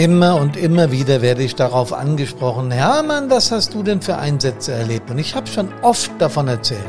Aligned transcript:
Immer 0.00 0.36
und 0.36 0.56
immer 0.56 0.90
wieder 0.92 1.20
werde 1.20 1.42
ich 1.42 1.56
darauf 1.56 1.92
angesprochen, 1.92 2.70
Hermann, 2.70 3.28
was 3.28 3.52
hast 3.52 3.74
du 3.74 3.82
denn 3.82 4.00
für 4.00 4.16
Einsätze 4.16 4.72
erlebt? 4.72 5.10
Und 5.10 5.18
ich 5.18 5.34
habe 5.34 5.46
schon 5.46 5.68
oft 5.82 6.10
davon 6.18 6.48
erzählt. 6.48 6.80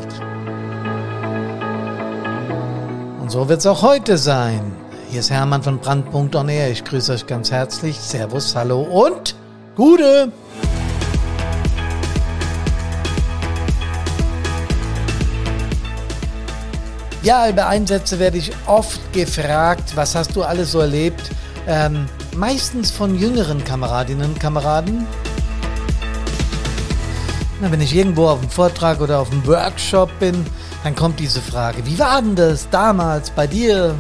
Und 3.20 3.30
so 3.30 3.50
wird 3.50 3.60
es 3.60 3.68
auch 3.68 3.82
heute 3.82 4.18
sein. 4.18 4.62
Hier 5.10 5.20
ist 5.20 5.30
Hermann 5.30 5.62
von 5.62 5.80
Brandpunkt 5.80 6.38
On 6.38 6.48
Air. 6.48 6.72
Ich 6.72 6.86
grüße 6.86 7.12
euch 7.12 7.28
ganz 7.28 7.52
herzlich. 7.52 8.00
Servus, 8.00 8.56
hallo 8.56 8.80
und 8.80 9.36
Gute! 9.76 10.32
Ja, 17.24 17.50
über 17.50 17.68
Einsätze 17.68 18.20
werde 18.20 18.38
ich 18.38 18.54
oft 18.68 19.02
gefragt, 19.12 19.98
was 19.98 20.16
hast 20.16 20.34
du 20.34 20.44
alles 20.44 20.72
so 20.72 20.80
erlebt? 20.80 21.30
Ähm, 21.68 22.08
meistens 22.36 22.92
von 22.92 23.18
jüngeren 23.18 23.64
Kameradinnen 23.64 24.32
und 24.32 24.40
Kameraden. 24.40 25.06
Na, 27.60 27.72
wenn 27.72 27.82
ich 27.82 27.96
irgendwo 27.96 28.28
auf 28.28 28.40
einem 28.40 28.50
Vortrag 28.50 29.02
oder 29.02 29.20
auf 29.20 29.32
einem 29.32 29.46
Workshop 29.46 30.10
bin, 30.20 30.46
dann 30.84 30.96
kommt 30.96 31.20
diese 31.20 31.42
Frage, 31.42 31.86
wie 31.86 32.00
war 32.00 32.22
denn 32.22 32.36
das 32.36 32.70
damals 32.70 33.30
bei 33.30 33.48
dir? 33.48 33.96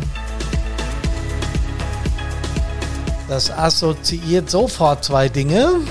Das 3.27 3.51
assoziiert 3.51 4.49
sofort 4.49 5.03
zwei 5.03 5.29
Dinge. 5.29 5.81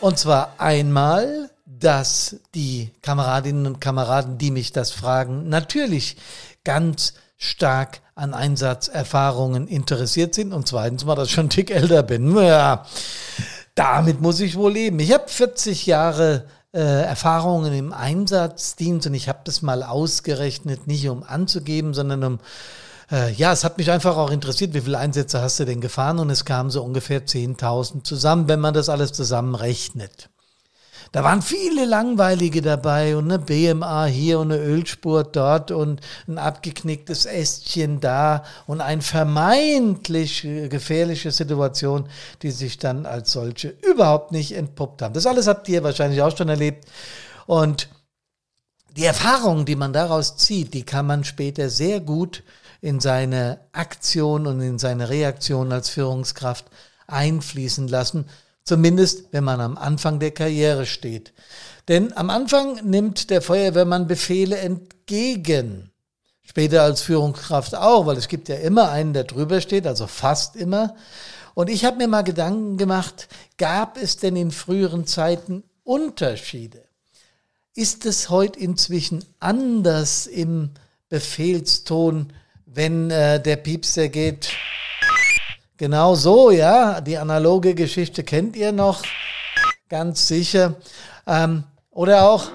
Und 0.00 0.18
zwar 0.18 0.54
einmal 0.58 1.50
dass 1.82 2.36
die 2.54 2.90
Kameradinnen 3.02 3.66
und 3.66 3.80
Kameraden, 3.80 4.38
die 4.38 4.50
mich 4.50 4.72
das 4.72 4.92
fragen, 4.92 5.48
natürlich 5.48 6.16
ganz 6.64 7.14
stark 7.42 8.00
an 8.14 8.34
Einsatzerfahrungen 8.34 9.66
interessiert 9.66 10.32
sind 10.32 10.52
und 10.52 10.68
zweitens 10.68 11.04
mal, 11.04 11.16
dass 11.16 11.28
ich 11.28 11.34
schon 11.34 11.50
Tick 11.50 11.72
älter 11.72 12.04
bin. 12.04 12.36
Ja, 12.36 12.86
damit 13.74 14.20
muss 14.20 14.38
ich 14.38 14.56
wohl 14.56 14.72
leben. 14.72 15.00
Ich 15.00 15.12
habe 15.12 15.24
40 15.26 15.86
Jahre 15.86 16.44
äh, 16.72 16.78
Erfahrungen 16.78 17.72
im 17.74 17.92
Einsatzdienst 17.92 19.08
und 19.08 19.14
ich 19.14 19.28
habe 19.28 19.40
das 19.44 19.60
mal 19.60 19.82
ausgerechnet, 19.82 20.86
nicht 20.86 21.08
um 21.08 21.24
anzugeben, 21.24 21.94
sondern 21.94 22.22
um 22.22 22.38
äh, 23.10 23.32
ja, 23.32 23.52
es 23.52 23.64
hat 23.64 23.76
mich 23.76 23.90
einfach 23.90 24.16
auch 24.16 24.30
interessiert, 24.30 24.72
wie 24.72 24.80
viele 24.80 24.98
Einsätze 24.98 25.42
hast 25.42 25.58
du 25.58 25.64
denn 25.64 25.80
gefahren? 25.80 26.20
Und 26.20 26.30
es 26.30 26.44
kamen 26.44 26.70
so 26.70 26.82
ungefähr 26.82 27.26
10.000 27.26 28.04
zusammen, 28.04 28.46
wenn 28.46 28.60
man 28.60 28.72
das 28.72 28.88
alles 28.88 29.12
zusammenrechnet. 29.12 30.30
Da 31.12 31.22
waren 31.22 31.42
viele 31.42 31.84
langweilige 31.84 32.62
dabei 32.62 33.16
und 33.18 33.30
eine 33.30 33.38
BMA 33.38 34.06
hier 34.06 34.40
und 34.40 34.50
eine 34.50 34.62
Ölspur 34.62 35.24
dort 35.24 35.70
und 35.70 36.00
ein 36.26 36.38
abgeknicktes 36.38 37.26
Ästchen 37.26 38.00
da 38.00 38.44
und 38.66 38.80
eine 38.80 39.02
vermeintlich 39.02 40.40
gefährliche 40.70 41.30
Situation, 41.30 42.08
die 42.40 42.50
sich 42.50 42.78
dann 42.78 43.04
als 43.04 43.32
solche 43.32 43.74
überhaupt 43.82 44.32
nicht 44.32 44.52
entpuppt 44.52 45.02
haben. 45.02 45.12
Das 45.12 45.26
alles 45.26 45.46
habt 45.46 45.68
ihr 45.68 45.84
wahrscheinlich 45.84 46.22
auch 46.22 46.34
schon 46.34 46.48
erlebt. 46.48 46.86
Und 47.46 47.90
die 48.96 49.04
Erfahrungen, 49.04 49.66
die 49.66 49.76
man 49.76 49.92
daraus 49.92 50.38
zieht, 50.38 50.72
die 50.72 50.84
kann 50.84 51.06
man 51.06 51.24
später 51.24 51.68
sehr 51.68 52.00
gut 52.00 52.42
in 52.80 53.00
seine 53.00 53.60
Aktion 53.72 54.46
und 54.46 54.62
in 54.62 54.78
seine 54.78 55.10
Reaktion 55.10 55.72
als 55.72 55.90
Führungskraft 55.90 56.64
einfließen 57.06 57.86
lassen, 57.88 58.24
Zumindest, 58.64 59.32
wenn 59.32 59.44
man 59.44 59.60
am 59.60 59.76
Anfang 59.76 60.20
der 60.20 60.30
Karriere 60.30 60.86
steht. 60.86 61.32
Denn 61.88 62.16
am 62.16 62.30
Anfang 62.30 62.88
nimmt 62.88 63.30
der 63.30 63.42
Feuerwehrmann 63.42 64.06
Befehle 64.06 64.58
entgegen. 64.58 65.90
Später 66.42 66.82
als 66.82 67.02
Führungskraft 67.02 67.74
auch, 67.74 68.06
weil 68.06 68.16
es 68.16 68.28
gibt 68.28 68.48
ja 68.48 68.56
immer 68.56 68.90
einen, 68.90 69.14
der 69.14 69.24
drüber 69.24 69.60
steht, 69.60 69.86
also 69.86 70.06
fast 70.06 70.54
immer. 70.54 70.94
Und 71.54 71.70
ich 71.70 71.84
habe 71.84 71.96
mir 71.96 72.08
mal 72.08 72.22
Gedanken 72.22 72.76
gemacht, 72.76 73.28
gab 73.58 73.96
es 73.96 74.16
denn 74.16 74.36
in 74.36 74.50
früheren 74.50 75.06
Zeiten 75.06 75.64
Unterschiede? 75.82 76.84
Ist 77.74 78.06
es 78.06 78.28
heute 78.30 78.60
inzwischen 78.60 79.24
anders 79.40 80.26
im 80.26 80.70
Befehlston, 81.08 82.32
wenn 82.66 83.10
äh, 83.10 83.42
der 83.42 83.56
Piepser 83.56 84.08
geht? 84.08 84.50
Genau 85.82 86.14
so, 86.14 86.52
ja. 86.52 87.00
Die 87.00 87.18
analoge 87.18 87.74
Geschichte 87.74 88.22
kennt 88.22 88.54
ihr 88.54 88.70
noch. 88.70 89.02
Ganz 89.88 90.28
sicher. 90.28 90.76
Ähm, 91.26 91.64
oder 91.90 92.28
auch, 92.28 92.52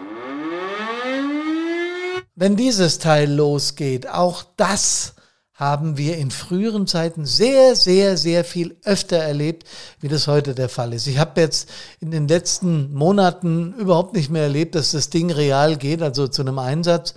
wenn 2.35 2.55
dieses 2.55 2.99
Teil 2.99 3.29
losgeht, 3.29 4.07
auch 4.07 4.45
das 4.55 5.15
haben 5.51 5.97
wir 5.97 6.15
in 6.15 6.31
früheren 6.31 6.87
Zeiten 6.87 7.25
sehr, 7.25 7.75
sehr, 7.75 8.15
sehr 8.15 8.45
viel 8.45 8.77
öfter 8.85 9.17
erlebt, 9.17 9.67
wie 9.99 10.07
das 10.07 10.27
heute 10.27 10.55
der 10.55 10.69
Fall 10.69 10.93
ist. 10.93 11.05
Ich 11.05 11.17
habe 11.17 11.41
jetzt 11.41 11.67
in 11.99 12.11
den 12.11 12.29
letzten 12.29 12.93
Monaten 12.93 13.73
überhaupt 13.73 14.13
nicht 14.13 14.29
mehr 14.29 14.43
erlebt, 14.43 14.73
dass 14.73 14.91
das 14.91 15.09
Ding 15.09 15.31
real 15.31 15.75
geht, 15.75 16.01
also 16.01 16.29
zu 16.29 16.43
einem 16.43 16.59
Einsatz, 16.59 17.13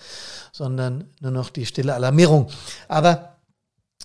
sondern 0.50 1.04
nur 1.20 1.30
noch 1.30 1.50
die 1.50 1.66
stille 1.66 1.94
Alarmierung. 1.94 2.48
Aber 2.88 3.29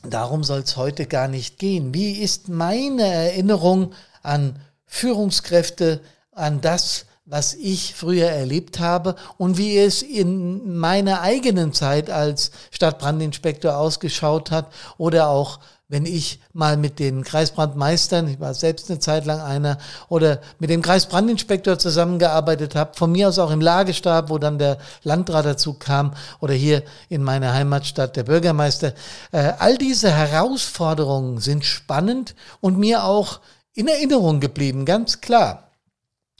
Darum 0.09 0.43
soll 0.43 0.59
es 0.59 0.77
heute 0.77 1.05
gar 1.05 1.27
nicht 1.27 1.59
gehen. 1.59 1.93
Wie 1.93 2.13
ist 2.13 2.49
meine 2.49 3.03
Erinnerung 3.03 3.93
an 4.23 4.59
Führungskräfte, 4.85 6.01
an 6.31 6.61
das, 6.61 7.05
was 7.25 7.55
ich 7.55 7.95
früher 7.95 8.29
erlebt 8.29 8.79
habe 8.79 9.15
und 9.38 9.57
wie 9.57 9.77
es 9.77 10.03
in 10.03 10.77
meiner 10.77 11.21
eigenen 11.21 11.73
Zeit 11.73 12.09
als 12.09 12.51
Stadtbrandinspektor 12.71 13.77
ausgeschaut 13.77 14.51
hat 14.51 14.71
oder 14.97 15.29
auch 15.29 15.59
wenn 15.88 16.06
ich 16.06 16.40
mal 16.51 16.78
mit 16.78 16.97
den 16.97 17.23
Kreisbrandmeistern, 17.23 18.28
ich 18.28 18.40
war 18.40 18.53
selbst 18.56 18.90
eine 18.90 19.00
Zeit 19.00 19.25
lang 19.25 19.40
einer, 19.40 19.78
oder 20.09 20.41
mit 20.57 20.72
dem 20.72 20.81
Kreisbrandinspektor 20.81 21.78
zusammengearbeitet 21.78 22.73
habe, 22.75 22.96
von 22.96 23.12
mir 23.12 23.29
aus 23.29 23.38
auch 23.38 23.51
im 23.51 23.62
Lagestab, 23.62 24.29
wo 24.29 24.40
dann 24.40 24.57
der 24.57 24.79
Landrat 25.03 25.45
dazu 25.45 25.74
kam, 25.74 26.13
oder 26.40 26.53
hier 26.53 26.81
in 27.09 27.22
meiner 27.22 27.53
Heimatstadt 27.53 28.16
der 28.16 28.24
Bürgermeister. 28.24 28.94
Äh, 29.31 29.53
all 29.59 29.78
diese 29.78 30.12
Herausforderungen 30.12 31.38
sind 31.40 31.66
spannend 31.66 32.34
und 32.62 32.79
mir 32.79 33.03
auch 33.03 33.40
in 33.74 33.88
Erinnerung 33.88 34.40
geblieben, 34.40 34.85
ganz 34.85 35.22
klar. 35.22 35.72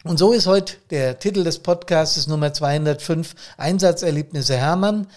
Und 0.04 0.18
so 0.18 0.34
ist 0.34 0.48
heute 0.48 0.76
der 0.92 1.20
Titel 1.20 1.44
des 1.44 1.60
Podcasts 1.60 2.28
Nummer 2.28 2.54
205 2.54 3.36
Einsatzerlebnisse 3.58 4.56
Hermann 4.56 5.08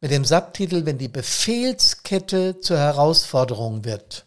mit 0.00 0.10
dem 0.10 0.24
Subtitel 0.24 0.86
Wenn 0.86 0.98
die 0.98 1.08
Befehlskette 1.08 2.60
zur 2.60 2.78
Herausforderung 2.78 3.84
wird. 3.84 4.26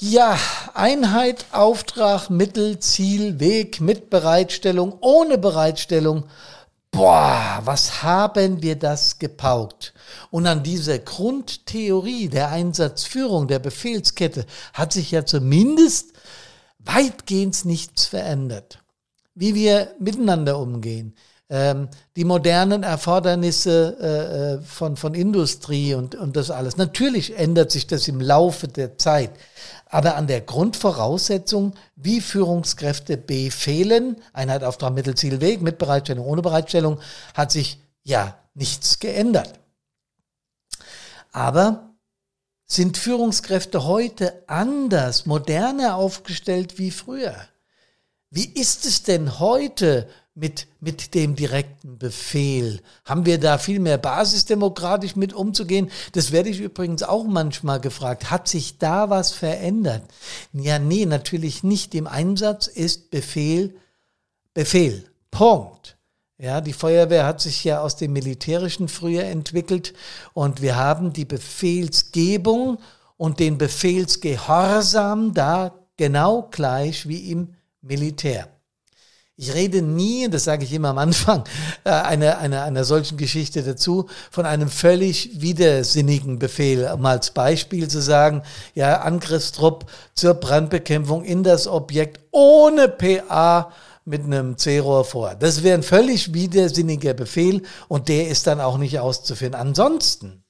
Ja, 0.00 0.38
Einheit, 0.74 1.46
Auftrag, 1.50 2.30
Mittel, 2.30 2.78
Ziel, 2.78 3.40
Weg 3.40 3.80
mit 3.80 4.10
Bereitstellung, 4.10 4.96
ohne 5.00 5.38
Bereitstellung. 5.38 6.24
Boah, 6.92 7.60
was 7.64 8.04
haben 8.04 8.62
wir 8.62 8.76
das 8.76 9.18
gepaukt? 9.18 9.92
Und 10.30 10.46
an 10.46 10.62
dieser 10.62 11.00
Grundtheorie 11.00 12.28
der 12.28 12.50
Einsatzführung, 12.50 13.48
der 13.48 13.58
Befehlskette 13.58 14.46
hat 14.72 14.92
sich 14.92 15.10
ja 15.10 15.26
zumindest 15.26 16.12
weitgehend 16.78 17.64
nichts 17.64 18.06
verändert. 18.06 18.82
Wie 19.34 19.56
wir 19.56 19.94
miteinander 19.98 20.58
umgehen, 20.58 21.14
ähm, 21.50 21.88
die 22.16 22.24
modernen 22.24 22.82
Erfordernisse 22.82 23.96
äh, 24.00 24.54
äh, 24.54 24.60
von, 24.60 24.96
von 24.96 25.14
Industrie 25.14 25.94
und, 25.94 26.14
und 26.14 26.36
das 26.36 26.50
alles. 26.50 26.76
Natürlich 26.76 27.38
ändert 27.38 27.70
sich 27.70 27.86
das 27.86 28.06
im 28.08 28.20
Laufe 28.20 28.68
der 28.68 28.98
Zeit. 28.98 29.30
Aber 29.86 30.16
an 30.16 30.26
der 30.26 30.42
Grundvoraussetzung, 30.42 31.74
wie 31.96 32.20
Führungskräfte 32.20 33.16
befehlen, 33.16 34.16
Einheit, 34.34 34.62
Auftrag, 34.62 34.92
Mittel, 34.92 35.14
Ziel, 35.14 35.40
Weg, 35.40 35.62
mit 35.62 35.78
Bereitstellung, 35.78 36.26
ohne 36.26 36.42
Bereitstellung, 36.42 37.00
hat 37.32 37.50
sich 37.50 37.80
ja 38.02 38.36
nichts 38.52 38.98
geändert. 38.98 39.58
Aber 41.32 41.94
sind 42.66 42.98
Führungskräfte 42.98 43.84
heute 43.84 44.42
anders, 44.46 45.24
moderner 45.24 45.96
aufgestellt 45.96 46.78
wie 46.78 46.90
früher? 46.90 47.34
Wie 48.30 48.46
ist 48.46 48.84
es 48.84 49.04
denn 49.04 49.38
heute 49.38 50.06
mit, 50.38 50.66
mit 50.80 51.14
dem 51.14 51.36
direkten 51.36 51.98
Befehl? 51.98 52.80
Haben 53.04 53.26
wir 53.26 53.38
da 53.38 53.58
viel 53.58 53.80
mehr 53.80 53.98
basisdemokratisch 53.98 55.16
mit 55.16 55.32
umzugehen? 55.32 55.90
Das 56.12 56.32
werde 56.32 56.48
ich 56.48 56.60
übrigens 56.60 57.02
auch 57.02 57.24
manchmal 57.24 57.80
gefragt. 57.80 58.30
Hat 58.30 58.48
sich 58.48 58.78
da 58.78 59.10
was 59.10 59.32
verändert? 59.32 60.02
Ja, 60.52 60.78
nee, 60.78 61.06
natürlich 61.06 61.62
nicht. 61.62 61.94
Im 61.94 62.06
Einsatz 62.06 62.66
ist 62.66 63.10
Befehl 63.10 63.74
Befehl. 64.58 65.04
Punkt. 65.30 65.96
Ja, 66.36 66.60
die 66.60 66.72
Feuerwehr 66.72 67.24
hat 67.24 67.40
sich 67.40 67.62
ja 67.62 67.80
aus 67.80 67.94
dem 67.94 68.12
Militärischen 68.12 68.88
früher 68.88 69.22
entwickelt 69.22 69.94
und 70.34 70.62
wir 70.62 70.74
haben 70.74 71.12
die 71.12 71.24
Befehlsgebung 71.24 72.78
und 73.16 73.38
den 73.38 73.56
Befehlsgehorsam 73.56 75.32
da 75.32 75.74
genau 75.96 76.48
gleich 76.50 77.06
wie 77.06 77.30
im 77.30 77.54
Militär. 77.82 78.48
Ich 79.40 79.54
rede 79.54 79.82
nie, 79.82 80.28
das 80.28 80.42
sage 80.42 80.64
ich 80.64 80.72
immer 80.72 80.88
am 80.88 80.98
Anfang, 80.98 81.44
äh, 81.84 81.90
einer, 81.90 82.38
einer, 82.38 82.64
einer 82.64 82.82
solchen 82.82 83.16
Geschichte 83.16 83.62
dazu, 83.62 84.08
von 84.32 84.44
einem 84.44 84.68
völlig 84.68 85.40
widersinnigen 85.40 86.40
Befehl. 86.40 86.90
Um 86.92 87.06
als 87.06 87.30
Beispiel 87.30 87.86
zu 87.86 88.02
sagen, 88.02 88.42
ja, 88.74 89.02
Angriffstrupp 89.02 89.88
zur 90.14 90.34
Brandbekämpfung 90.34 91.22
in 91.22 91.44
das 91.44 91.68
Objekt 91.68 92.18
ohne 92.32 92.88
PA 92.88 93.70
mit 94.04 94.24
einem 94.24 94.58
C-Rohr 94.58 95.04
vor. 95.04 95.36
Das 95.36 95.62
wäre 95.62 95.78
ein 95.78 95.84
völlig 95.84 96.34
widersinniger 96.34 97.14
Befehl 97.14 97.62
und 97.86 98.08
der 98.08 98.26
ist 98.26 98.48
dann 98.48 98.60
auch 98.60 98.76
nicht 98.76 98.98
auszuführen. 98.98 99.54
Ansonsten, 99.54 100.42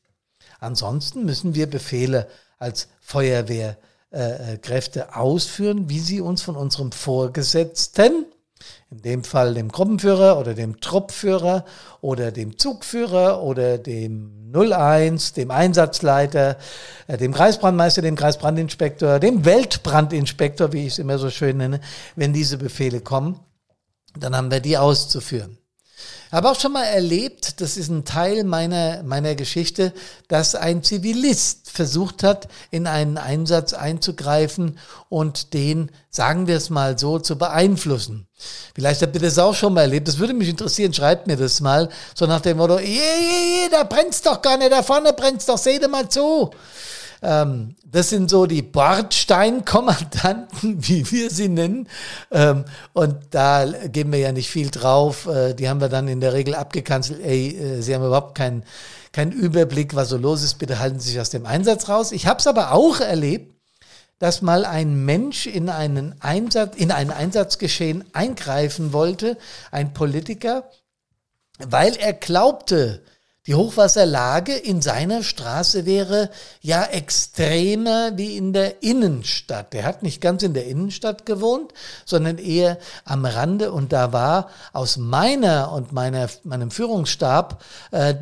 ansonsten 0.60 1.26
müssen 1.26 1.54
wir 1.54 1.68
Befehle 1.68 2.26
als 2.58 2.88
Feuerwehrkräfte 3.00 5.14
ausführen, 5.14 5.90
wie 5.90 6.00
sie 6.00 6.22
uns 6.22 6.40
von 6.40 6.56
unserem 6.56 6.90
Vorgesetzten 6.90 8.24
in 8.90 9.02
dem 9.02 9.24
Fall 9.24 9.54
dem 9.54 9.68
Gruppenführer 9.68 10.38
oder 10.38 10.54
dem 10.54 10.80
Truppführer 10.80 11.64
oder 12.00 12.32
dem 12.32 12.56
Zugführer 12.58 13.42
oder 13.42 13.78
dem 13.78 14.52
01, 14.54 15.34
dem 15.34 15.50
Einsatzleiter, 15.50 16.56
äh, 17.06 17.16
dem 17.18 17.34
Kreisbrandmeister, 17.34 18.02
dem 18.02 18.16
Kreisbrandinspektor, 18.16 19.18
dem 19.18 19.44
Weltbrandinspektor, 19.44 20.72
wie 20.72 20.86
ich 20.86 20.94
es 20.94 20.98
immer 20.98 21.18
so 21.18 21.30
schön 21.30 21.58
nenne, 21.58 21.80
wenn 22.16 22.32
diese 22.32 22.56
Befehle 22.56 23.00
kommen, 23.00 23.40
dann 24.18 24.34
haben 24.34 24.50
wir 24.50 24.60
die 24.60 24.78
auszuführen. 24.78 25.58
Habe 26.30 26.50
auch 26.50 26.60
schon 26.60 26.72
mal 26.72 26.84
erlebt, 26.84 27.60
das 27.60 27.76
ist 27.76 27.88
ein 27.88 28.04
Teil 28.04 28.44
meiner, 28.44 29.02
meiner 29.02 29.34
Geschichte, 29.34 29.92
dass 30.28 30.54
ein 30.54 30.82
Zivilist 30.82 31.70
versucht 31.70 32.22
hat, 32.22 32.48
in 32.70 32.86
einen 32.86 33.16
Einsatz 33.16 33.72
einzugreifen 33.72 34.78
und 35.08 35.54
den, 35.54 35.90
sagen 36.10 36.46
wir 36.46 36.56
es 36.56 36.70
mal 36.70 36.98
so, 36.98 37.18
zu 37.18 37.38
beeinflussen. 37.38 38.26
Vielleicht 38.74 39.02
habt 39.02 39.14
ihr 39.14 39.22
das 39.22 39.38
auch 39.38 39.54
schon 39.54 39.74
mal 39.74 39.82
erlebt. 39.82 40.06
Das 40.06 40.18
würde 40.18 40.34
mich 40.34 40.48
interessieren, 40.48 40.92
schreibt 40.92 41.26
mir 41.26 41.36
das 41.36 41.60
mal. 41.60 41.88
So 42.14 42.26
nach 42.26 42.40
dem 42.40 42.58
Motto, 42.58 42.78
je, 42.78 42.86
je, 42.86 43.62
je, 43.62 43.68
da 43.70 43.84
brennt's 43.84 44.22
doch 44.22 44.42
gar 44.42 44.56
nicht, 44.58 44.70
da 44.70 44.82
vorne 44.82 45.12
brennt's 45.12 45.46
doch, 45.46 45.58
seht 45.58 45.82
ihr 45.82 45.88
mal 45.88 46.08
zu. 46.08 46.50
Ähm, 47.22 47.74
das 47.84 48.10
sind 48.10 48.30
so 48.30 48.46
die 48.46 48.62
Bordsteinkommandanten, 48.62 50.76
wie 50.88 51.10
wir 51.10 51.30
sie 51.30 51.48
nennen. 51.48 51.88
Ähm, 52.30 52.64
und 52.92 53.16
da 53.30 53.66
geben 53.88 54.12
wir 54.12 54.20
ja 54.20 54.32
nicht 54.32 54.50
viel 54.50 54.70
drauf. 54.70 55.26
Äh, 55.26 55.54
die 55.54 55.68
haben 55.68 55.80
wir 55.80 55.88
dann 55.88 56.08
in 56.08 56.20
der 56.20 56.32
Regel 56.32 56.54
abgekanzelt. 56.54 57.20
Ey, 57.22 57.56
äh, 57.56 57.82
sie 57.82 57.94
haben 57.94 58.04
überhaupt 58.04 58.36
keinen 58.36 58.62
keinen 59.12 59.32
Überblick, 59.32 59.94
was 59.94 60.10
so 60.10 60.16
los 60.16 60.42
ist. 60.42 60.58
Bitte 60.58 60.78
halten 60.78 61.00
Sie 61.00 61.10
sich 61.10 61.20
aus 61.20 61.30
dem 61.30 61.46
Einsatz 61.46 61.88
raus. 61.88 62.12
Ich 62.12 62.26
habe 62.26 62.38
es 62.38 62.46
aber 62.46 62.72
auch 62.72 63.00
erlebt, 63.00 63.54
dass 64.18 64.42
mal 64.42 64.64
ein 64.64 65.04
Mensch 65.04 65.46
in 65.46 65.68
einen 65.68 66.20
Einsatz, 66.20 66.76
in 66.76 66.90
ein 66.90 67.10
Einsatzgeschehen 67.10 68.04
eingreifen 68.12 68.92
wollte, 68.92 69.36
ein 69.70 69.92
Politiker, 69.92 70.70
weil 71.58 71.96
er 71.96 72.12
glaubte, 72.12 73.02
die 73.48 73.54
Hochwasserlage 73.54 74.52
in 74.54 74.82
seiner 74.82 75.22
Straße 75.22 75.86
wäre 75.86 76.28
ja 76.60 76.84
extremer 76.84 78.12
wie 78.14 78.36
in 78.36 78.52
der 78.52 78.82
Innenstadt. 78.82 79.72
Der 79.72 79.84
hat 79.84 80.02
nicht 80.02 80.20
ganz 80.20 80.42
in 80.42 80.52
der 80.52 80.66
Innenstadt 80.66 81.24
gewohnt, 81.24 81.72
sondern 82.04 82.36
eher 82.36 82.76
am 83.06 83.24
Rande. 83.24 83.72
Und 83.72 83.94
da 83.94 84.12
war 84.12 84.50
aus 84.74 84.98
meiner 84.98 85.72
und 85.72 85.92
meiner, 85.92 86.28
meinem 86.44 86.70
Führungsstab 86.70 87.64
äh, 87.90 88.10
äh, 88.10 88.16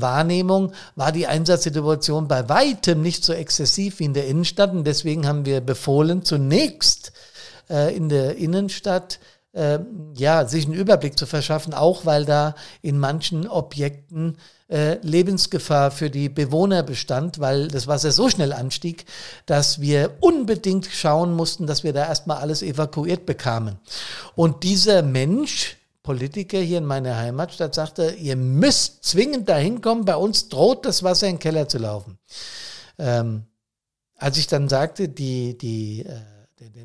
Wahrnehmung, 0.00 0.72
war 0.94 1.10
die 1.10 1.26
Einsatzsituation 1.26 2.28
bei 2.28 2.48
weitem 2.48 3.02
nicht 3.02 3.24
so 3.24 3.32
exzessiv 3.32 3.98
wie 3.98 4.04
in 4.04 4.14
der 4.14 4.28
Innenstadt. 4.28 4.70
Und 4.70 4.84
deswegen 4.84 5.26
haben 5.26 5.44
wir 5.44 5.60
befohlen, 5.60 6.24
zunächst 6.24 7.10
äh, 7.68 7.96
in 7.96 8.08
der 8.08 8.36
Innenstadt 8.36 9.18
äh, 9.56 9.78
ja, 10.14 10.46
sich 10.46 10.66
einen 10.66 10.74
Überblick 10.74 11.18
zu 11.18 11.26
verschaffen, 11.26 11.74
auch 11.74 12.04
weil 12.04 12.24
da 12.24 12.54
in 12.82 12.98
manchen 12.98 13.48
Objekten 13.48 14.36
äh, 14.68 14.98
Lebensgefahr 15.00 15.90
für 15.90 16.10
die 16.10 16.28
Bewohner 16.28 16.82
bestand, 16.82 17.38
weil 17.38 17.68
das 17.68 17.86
Wasser 17.86 18.12
so 18.12 18.28
schnell 18.28 18.52
anstieg, 18.52 19.06
dass 19.46 19.80
wir 19.80 20.16
unbedingt 20.20 20.86
schauen 20.86 21.32
mussten, 21.32 21.66
dass 21.66 21.84
wir 21.84 21.92
da 21.92 22.06
erstmal 22.06 22.38
alles 22.38 22.62
evakuiert 22.62 23.26
bekamen. 23.26 23.78
Und 24.34 24.62
dieser 24.62 25.02
Mensch, 25.02 25.76
Politiker 26.02 26.58
hier 26.58 26.78
in 26.78 26.84
meiner 26.84 27.16
Heimatstadt, 27.16 27.74
sagte, 27.74 28.10
ihr 28.10 28.36
müsst 28.36 29.04
zwingend 29.04 29.48
dahin 29.48 29.80
kommen, 29.80 30.04
bei 30.04 30.16
uns 30.16 30.48
droht 30.48 30.84
das 30.84 31.02
Wasser 31.02 31.26
in 31.28 31.34
den 31.34 31.40
Keller 31.40 31.68
zu 31.68 31.78
laufen. 31.78 32.18
Ähm, 32.98 33.44
als 34.16 34.38
ich 34.38 34.46
dann 34.46 34.68
sagte, 34.68 35.08
die, 35.08 35.58
die 35.58 36.04
äh, 36.06 36.20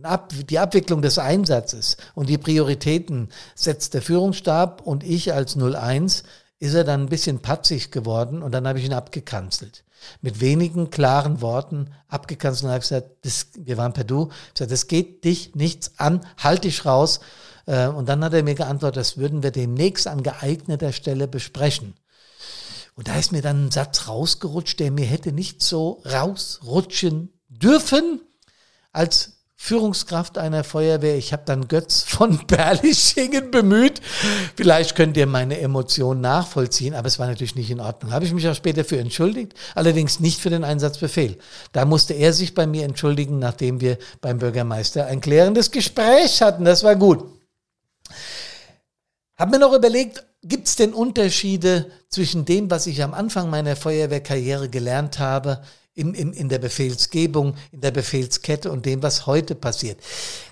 Ab, 0.03 0.33
die 0.49 0.59
Abwicklung 0.59 1.01
des 1.01 1.17
Einsatzes 1.17 1.95
und 2.13 2.27
die 2.27 2.37
Prioritäten 2.37 3.29
setzt 3.55 3.93
der 3.93 4.01
Führungsstab 4.01 4.81
und 4.81 5.03
ich 5.03 5.33
als 5.33 5.55
01 5.55 6.23
ist 6.59 6.73
er 6.73 6.83
dann 6.83 7.03
ein 7.03 7.09
bisschen 7.09 7.39
patzig 7.39 7.89
geworden 7.89 8.43
und 8.43 8.51
dann 8.51 8.67
habe 8.67 8.79
ich 8.79 8.85
ihn 8.85 8.93
abgekanzelt. 8.93 9.85
Mit 10.21 10.41
wenigen 10.41 10.89
klaren 10.89 11.41
Worten 11.41 11.89
abgekanzelt 12.09 12.65
und 12.65 12.69
habe 12.71 12.81
gesagt, 12.81 13.09
das, 13.21 13.47
wir 13.55 13.77
waren 13.77 13.93
per 13.93 14.03
Du, 14.03 14.29
ich 14.47 14.53
gesagt, 14.55 14.71
das 14.71 14.87
geht 14.87 15.23
dich 15.23 15.55
nichts 15.55 15.93
an, 15.97 16.21
halt 16.37 16.65
dich 16.65 16.85
raus. 16.85 17.21
Äh, 17.65 17.87
und 17.87 18.09
dann 18.09 18.23
hat 18.25 18.33
er 18.33 18.43
mir 18.43 18.55
geantwortet, 18.55 18.97
das 18.97 19.17
würden 19.17 19.41
wir 19.41 19.51
demnächst 19.51 20.07
an 20.07 20.21
geeigneter 20.21 20.91
Stelle 20.91 21.27
besprechen. 21.27 21.95
Und 22.95 23.07
da 23.07 23.17
ist 23.17 23.31
mir 23.31 23.41
dann 23.41 23.67
ein 23.67 23.71
Satz 23.71 24.07
rausgerutscht, 24.07 24.79
der 24.79 24.91
mir 24.91 25.05
hätte 25.05 25.31
nicht 25.31 25.63
so 25.63 26.01
rausrutschen 26.05 27.31
dürfen, 27.47 28.21
als 28.91 29.40
Führungskraft 29.63 30.39
einer 30.39 30.63
Feuerwehr. 30.63 31.15
Ich 31.17 31.33
habe 31.33 31.43
dann 31.45 31.67
Götz 31.67 32.01
von 32.01 32.39
Berlichingen 32.47 33.51
bemüht. 33.51 34.01
Vielleicht 34.57 34.95
könnt 34.95 35.15
ihr 35.17 35.27
meine 35.27 35.59
Emotionen 35.59 36.19
nachvollziehen, 36.19 36.95
aber 36.95 37.07
es 37.07 37.19
war 37.19 37.27
natürlich 37.27 37.53
nicht 37.53 37.69
in 37.69 37.79
Ordnung. 37.79 38.11
Habe 38.11 38.25
ich 38.25 38.33
mich 38.33 38.49
auch 38.49 38.55
später 38.55 38.83
für 38.83 38.97
entschuldigt, 38.97 39.53
allerdings 39.75 40.19
nicht 40.19 40.41
für 40.41 40.49
den 40.49 40.63
Einsatzbefehl. 40.63 41.37
Da 41.73 41.85
musste 41.85 42.15
er 42.15 42.33
sich 42.33 42.55
bei 42.55 42.65
mir 42.65 42.85
entschuldigen, 42.85 43.37
nachdem 43.37 43.81
wir 43.81 43.99
beim 44.19 44.39
Bürgermeister 44.39 45.05
ein 45.05 45.21
klärendes 45.21 45.69
Gespräch 45.69 46.41
hatten. 46.41 46.65
Das 46.65 46.83
war 46.83 46.95
gut. 46.95 47.23
Hab 49.37 49.51
mir 49.51 49.59
noch 49.59 49.73
überlegt, 49.73 50.25
gibt 50.41 50.69
es 50.69 50.75
denn 50.75 50.91
Unterschiede 50.91 51.91
zwischen 52.09 52.45
dem, 52.45 52.71
was 52.71 52.87
ich 52.87 53.03
am 53.03 53.13
Anfang 53.13 53.51
meiner 53.51 53.75
Feuerwehrkarriere 53.75 54.69
gelernt 54.69 55.19
habe, 55.19 55.61
in, 55.93 56.13
in, 56.13 56.33
in 56.33 56.49
der 56.49 56.59
Befehlsgebung, 56.59 57.55
in 57.71 57.81
der 57.81 57.91
Befehlskette 57.91 58.71
und 58.71 58.85
dem, 58.85 59.03
was 59.03 59.25
heute 59.25 59.55
passiert. 59.55 59.99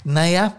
Naja, 0.04 0.56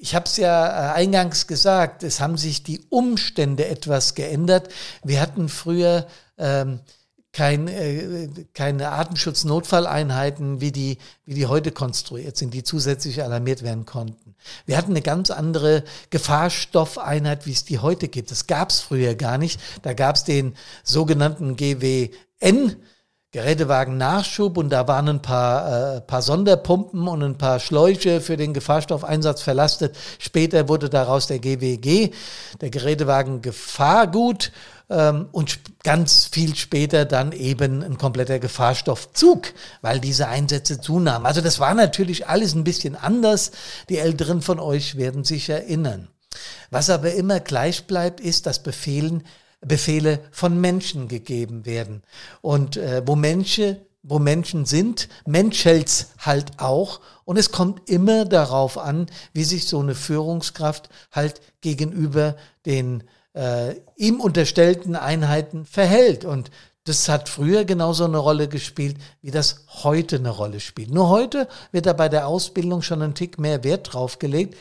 ich 0.00 0.14
habe 0.14 0.26
es 0.26 0.36
ja 0.36 0.92
äh, 0.92 0.94
eingangs 0.94 1.46
gesagt, 1.46 2.02
es 2.02 2.20
haben 2.20 2.36
sich 2.36 2.62
die 2.62 2.80
Umstände 2.88 3.66
etwas 3.66 4.14
geändert. 4.14 4.68
Wir 5.02 5.20
hatten 5.20 5.48
früher 5.48 6.06
ähm, 6.38 6.80
kein, 7.32 7.68
äh, 7.68 8.28
keine 8.54 8.90
Artenschutznotfalleinheiten, 8.90 10.60
wie 10.60 10.72
die, 10.72 10.98
wie 11.24 11.34
die 11.34 11.46
heute 11.46 11.72
konstruiert 11.72 12.36
sind, 12.36 12.54
die 12.54 12.62
zusätzlich 12.62 13.22
alarmiert 13.22 13.62
werden 13.62 13.86
konnten. 13.86 14.34
Wir 14.66 14.76
hatten 14.76 14.92
eine 14.92 15.02
ganz 15.02 15.30
andere 15.30 15.84
Gefahrstoffeinheit, 16.10 17.46
wie 17.46 17.52
es 17.52 17.64
die 17.64 17.80
heute 17.80 18.08
gibt. 18.08 18.30
Das 18.30 18.46
gab 18.46 18.70
es 18.70 18.80
früher 18.80 19.14
gar 19.14 19.36
nicht. 19.36 19.60
Da 19.82 19.94
gab 19.94 20.16
es 20.16 20.24
den 20.24 20.54
sogenannten 20.84 21.56
GWN, 21.56 22.76
Gerätewagen 23.38 23.96
Nachschub 23.96 24.56
und 24.56 24.70
da 24.70 24.88
waren 24.88 25.08
ein 25.08 25.22
paar, 25.22 25.98
äh, 25.98 26.00
paar 26.00 26.22
Sonderpumpen 26.22 27.06
und 27.06 27.22
ein 27.22 27.38
paar 27.38 27.60
Schläuche 27.60 28.20
für 28.20 28.36
den 28.36 28.52
Gefahrstoffeinsatz 28.52 29.42
verlastet. 29.42 29.96
Später 30.18 30.68
wurde 30.68 30.90
daraus 30.90 31.28
der 31.28 31.38
GWG, 31.38 32.10
der 32.60 32.70
Gerätewagen 32.70 33.40
Gefahrgut 33.40 34.50
ähm, 34.90 35.28
und 35.30 35.60
ganz 35.84 36.24
viel 36.24 36.56
später 36.56 37.04
dann 37.04 37.30
eben 37.30 37.84
ein 37.84 37.96
kompletter 37.96 38.40
Gefahrstoffzug, 38.40 39.52
weil 39.82 40.00
diese 40.00 40.26
Einsätze 40.26 40.80
zunahmen. 40.80 41.24
Also 41.24 41.40
das 41.40 41.60
war 41.60 41.74
natürlich 41.74 42.26
alles 42.26 42.56
ein 42.56 42.64
bisschen 42.64 42.96
anders. 42.96 43.52
Die 43.88 43.98
Älteren 43.98 44.42
von 44.42 44.58
euch 44.58 44.96
werden 44.96 45.22
sich 45.22 45.48
erinnern. 45.48 46.08
Was 46.72 46.90
aber 46.90 47.12
immer 47.12 47.38
gleich 47.38 47.86
bleibt, 47.86 48.18
ist, 48.18 48.46
dass 48.46 48.64
Befehlen 48.64 49.22
Befehle 49.60 50.20
von 50.30 50.60
Menschen 50.60 51.08
gegeben 51.08 51.66
werden. 51.66 52.02
Und 52.40 52.76
äh, 52.76 53.02
wo 53.04 53.16
Menschen 53.16 53.78
wo 54.02 54.18
Menschen 54.18 54.64
sind, 54.64 55.08
menschelt's 55.26 56.12
halt 56.18 56.52
auch. 56.58 57.00
Und 57.24 57.36
es 57.36 57.52
kommt 57.52 57.88
immer 57.90 58.24
darauf 58.24 58.78
an, 58.78 59.06
wie 59.32 59.44
sich 59.44 59.66
so 59.66 59.80
eine 59.80 59.94
Führungskraft 59.94 60.88
halt 61.12 61.40
gegenüber 61.60 62.36
den 62.64 63.04
äh, 63.34 63.74
ihm 63.96 64.20
unterstellten 64.20 64.96
Einheiten 64.96 65.66
verhält. 65.66 66.24
Und 66.24 66.50
das 66.84 67.08
hat 67.08 67.28
früher 67.28 67.66
genauso 67.66 68.04
eine 68.04 68.16
Rolle 68.16 68.48
gespielt, 68.48 68.96
wie 69.20 69.30
das 69.30 69.66
heute 69.82 70.16
eine 70.16 70.30
Rolle 70.30 70.60
spielt. 70.60 70.90
Nur 70.90 71.10
heute 71.10 71.46
wird 71.70 71.84
da 71.84 71.92
bei 71.92 72.08
der 72.08 72.26
Ausbildung 72.26 72.80
schon 72.80 73.02
ein 73.02 73.14
Tick 73.14 73.38
mehr 73.38 73.62
Wert 73.62 73.92
drauf 73.92 74.18
gelegt, 74.18 74.56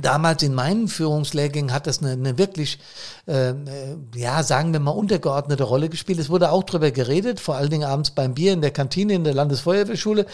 Damals 0.00 0.42
in 0.42 0.54
meinen 0.54 0.88
Führungslehrgängen 0.88 1.72
hat 1.72 1.86
das 1.86 2.00
eine, 2.00 2.12
eine 2.12 2.38
wirklich, 2.38 2.78
äh, 3.26 3.52
ja, 4.14 4.42
sagen 4.42 4.72
wir 4.72 4.80
mal, 4.80 4.92
untergeordnete 4.92 5.64
Rolle 5.64 5.90
gespielt. 5.90 6.18
Es 6.18 6.30
wurde 6.30 6.50
auch 6.50 6.64
drüber 6.64 6.90
geredet, 6.90 7.40
vor 7.40 7.56
allen 7.56 7.70
Dingen 7.70 7.84
abends 7.84 8.10
beim 8.12 8.34
Bier 8.34 8.54
in 8.54 8.62
der 8.62 8.70
Kantine 8.70 9.12
in 9.12 9.24
der 9.24 9.34
Landesfeuerwehrschule. 9.34 10.26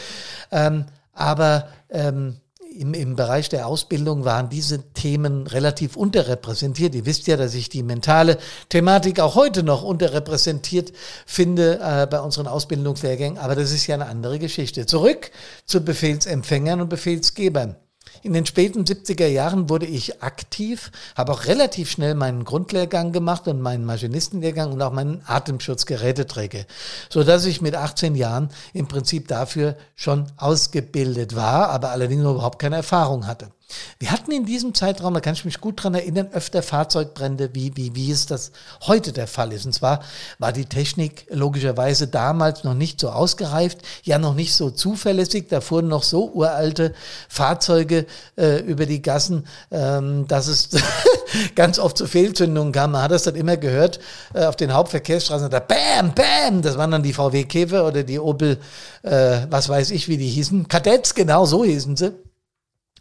Ähm, 0.52 0.84
aber 1.12 1.68
ähm, 1.90 2.36
im, 2.78 2.94
im 2.94 3.16
Bereich 3.16 3.48
der 3.48 3.66
Ausbildung 3.66 4.24
waren 4.24 4.48
diese 4.48 4.92
Themen 4.92 5.48
relativ 5.48 5.96
unterrepräsentiert. 5.96 6.94
Ihr 6.94 7.06
wisst 7.06 7.26
ja, 7.26 7.36
dass 7.36 7.54
ich 7.54 7.68
die 7.68 7.82
mentale 7.82 8.38
Thematik 8.68 9.18
auch 9.18 9.34
heute 9.34 9.64
noch 9.64 9.82
unterrepräsentiert 9.82 10.92
finde 11.26 11.80
äh, 11.82 12.06
bei 12.06 12.20
unseren 12.20 12.46
Ausbildungslehrgängen, 12.46 13.38
aber 13.38 13.56
das 13.56 13.72
ist 13.72 13.86
ja 13.88 13.96
eine 13.96 14.06
andere 14.06 14.38
Geschichte. 14.38 14.86
Zurück 14.86 15.32
zu 15.64 15.80
Befehlsempfängern 15.80 16.80
und 16.80 16.88
Befehlsgebern. 16.88 17.76
In 18.22 18.32
den 18.32 18.46
späten 18.46 18.84
70er 18.84 19.26
Jahren 19.26 19.68
wurde 19.68 19.86
ich 19.86 20.22
aktiv, 20.22 20.90
habe 21.16 21.32
auch 21.32 21.46
relativ 21.46 21.90
schnell 21.90 22.14
meinen 22.14 22.44
Grundlehrgang 22.44 23.12
gemacht 23.12 23.46
und 23.48 23.60
meinen 23.60 23.84
Maschinistenlehrgang 23.84 24.72
und 24.72 24.82
auch 24.82 24.92
meinen 24.92 25.22
Atemschutzgeräteträger, 25.26 26.64
so 27.08 27.22
dass 27.22 27.44
ich 27.44 27.60
mit 27.60 27.74
18 27.74 28.14
Jahren 28.14 28.50
im 28.72 28.88
Prinzip 28.88 29.28
dafür 29.28 29.76
schon 29.94 30.26
ausgebildet 30.36 31.36
war, 31.36 31.70
aber 31.70 31.90
allerdings 31.90 32.22
überhaupt 32.22 32.58
keine 32.58 32.76
Erfahrung 32.76 33.26
hatte. 33.26 33.50
Wir 33.98 34.12
hatten 34.12 34.30
in 34.30 34.46
diesem 34.46 34.74
Zeitraum, 34.74 35.12
da 35.12 35.20
kann 35.20 35.34
ich 35.34 35.44
mich 35.44 35.60
gut 35.60 35.82
dran 35.82 35.94
erinnern, 35.94 36.28
öfter 36.32 36.62
Fahrzeugbrände, 36.62 37.50
wie, 37.52 37.76
wie, 37.76 37.94
wie 37.94 38.10
es 38.10 38.26
das 38.26 38.52
heute 38.86 39.12
der 39.12 39.26
Fall 39.26 39.52
ist. 39.52 39.66
Und 39.66 39.72
zwar 39.72 40.00
war 40.38 40.52
die 40.52 40.64
Technik 40.64 41.26
logischerweise 41.30 42.06
damals 42.06 42.64
noch 42.64 42.74
nicht 42.74 43.00
so 43.00 43.10
ausgereift, 43.10 43.78
ja 44.04 44.18
noch 44.18 44.34
nicht 44.34 44.54
so 44.54 44.70
zuverlässig. 44.70 45.48
Da 45.48 45.60
fuhren 45.60 45.88
noch 45.88 46.02
so 46.02 46.30
uralte 46.32 46.94
Fahrzeuge 47.28 48.06
äh, 48.36 48.60
über 48.60 48.86
die 48.86 49.02
Gassen, 49.02 49.46
ähm, 49.70 50.26
dass 50.28 50.46
es 50.46 50.70
ganz 51.54 51.78
oft 51.78 51.98
zu 51.98 52.06
Fehlzündungen 52.06 52.72
kam. 52.72 52.92
Man 52.92 53.02
hat 53.02 53.10
das 53.10 53.24
dann 53.24 53.34
immer 53.34 53.56
gehört 53.56 53.98
äh, 54.32 54.44
auf 54.44 54.56
den 54.56 54.72
Hauptverkehrsstraßen. 54.72 55.50
Da 55.50 55.60
Bam, 55.60 56.14
Bam, 56.14 56.62
das 56.62 56.78
waren 56.78 56.92
dann 56.92 57.02
die 57.02 57.12
VW 57.12 57.44
Käfer 57.44 57.86
oder 57.86 58.02
die 58.02 58.18
Opel, 58.18 58.58
äh, 59.02 59.40
was 59.50 59.68
weiß 59.68 59.90
ich, 59.90 60.08
wie 60.08 60.16
die 60.16 60.28
hießen. 60.28 60.68
Kadetts, 60.68 61.14
genau 61.14 61.44
so 61.44 61.64
hießen 61.64 61.96
sie. 61.96 62.27